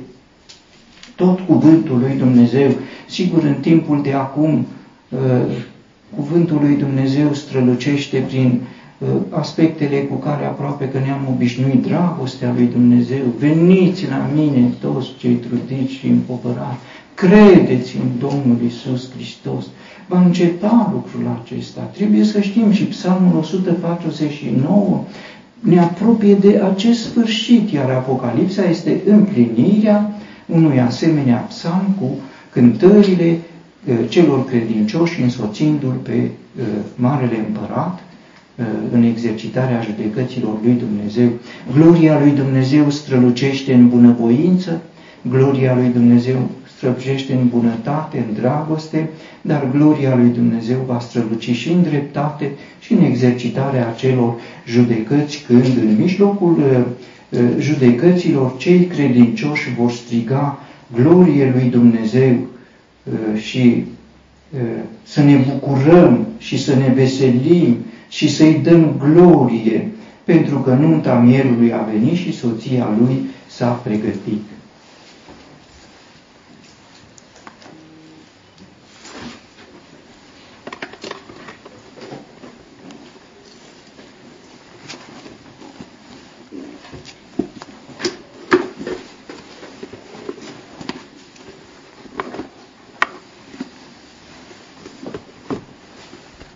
tot 1.15 1.41
cuvântul 1.41 1.99
lui 1.99 2.15
Dumnezeu. 2.19 2.71
Sigur, 3.09 3.43
în 3.43 3.55
timpul 3.55 4.03
de 4.03 4.13
acum, 4.13 4.67
uh, 5.09 5.19
cuvântul 6.17 6.59
lui 6.61 6.75
Dumnezeu 6.75 7.35
strălucește 7.35 8.19
prin 8.19 8.61
Uh, 8.61 8.80
aspectele 9.31 9.97
cu 9.97 10.15
care 10.15 10.45
aproape 10.45 10.89
că 10.89 10.99
ne-am 10.99 11.27
obișnuit, 11.35 11.83
dragostea 11.87 12.53
lui 12.57 12.67
Dumnezeu, 12.73 13.25
veniți 13.39 14.09
la 14.09 14.31
mine 14.35 14.73
toți 14.81 15.09
cei 15.19 15.35
trudiți 15.35 15.93
și 15.93 16.07
împovărați, 16.07 16.79
credeți 17.15 17.97
în 17.97 18.09
Domnul 18.19 18.59
Isus 18.67 19.11
Hristos. 19.15 19.65
Va 20.09 20.21
înceta 20.21 20.91
lucrul 20.93 21.41
acesta. 21.43 21.81
Trebuie 21.81 22.25
să 22.25 22.41
știm 22.41 22.73
și 22.73 22.85
Psalmul 22.85 23.39
149 23.39 25.05
ne 25.61 25.81
apropie 25.81 26.35
de 26.35 26.63
acest 26.73 27.01
sfârșit, 27.05 27.71
iar 27.71 27.91
Apocalipsa 27.91 28.65
este 28.65 29.01
împlinirea 29.07 30.11
unui 30.47 30.81
asemenea 30.81 31.37
psalm 31.37 31.97
cu 32.01 32.11
cântările 32.51 33.39
uh, 33.89 33.95
celor 34.09 34.45
credincioși 34.45 35.23
însoțindu-l 35.23 36.01
pe 36.03 36.31
uh, 36.59 36.65
Marele 36.97 37.45
Împărat, 37.47 37.99
Uh, 37.99 38.10
în 38.93 39.03
exercitarea 39.03 39.81
judecăților 39.81 40.55
lui 40.63 40.73
Dumnezeu. 40.73 41.29
Gloria 41.75 42.19
lui 42.19 42.31
Dumnezeu 42.31 42.91
strălucește 42.91 43.75
în 43.75 43.89
bunăvoință, 43.89 44.81
gloria 45.31 45.75
lui 45.75 45.91
Dumnezeu 45.93 46.51
strălucește 46.77 47.33
în 47.33 47.49
bunătate, 47.49 48.25
în 48.29 48.35
dragoste, 48.41 49.09
dar 49.41 49.69
gloria 49.73 50.17
lui 50.17 50.29
Dumnezeu 50.29 50.79
va 50.87 50.99
străluci 50.99 51.51
și 51.51 51.71
în 51.71 51.83
dreptate 51.83 52.51
și 52.81 52.93
în 52.93 53.05
exercitarea 53.05 53.89
acelor 53.89 54.35
judecăți, 54.67 55.45
când 55.47 55.65
în 55.65 55.97
mijlocul 55.99 56.57
uh, 56.59 56.81
uh, 57.31 57.41
judecăților 57.59 58.57
cei 58.57 58.85
credincioși 58.85 59.75
vor 59.79 59.91
striga 59.91 60.59
glorie 60.95 61.53
lui 61.55 61.71
Dumnezeu 61.71 62.37
și 63.35 63.85
să 65.03 65.23
ne 65.23 65.37
bucurăm 65.37 66.27
și 66.39 66.63
să 66.63 66.75
ne 66.75 66.93
veselim 66.95 67.77
și 68.11 68.29
să-i 68.29 68.61
dăm 68.63 68.95
glorie, 68.99 69.89
pentru 70.25 70.59
că 70.59 70.71
nunta 70.75 71.15
mierului 71.15 71.73
a 71.73 71.89
venit 71.93 72.17
și 72.17 72.33
soția 72.33 72.97
lui 72.99 73.25
s-a 73.49 73.69
pregătit. 73.69 74.43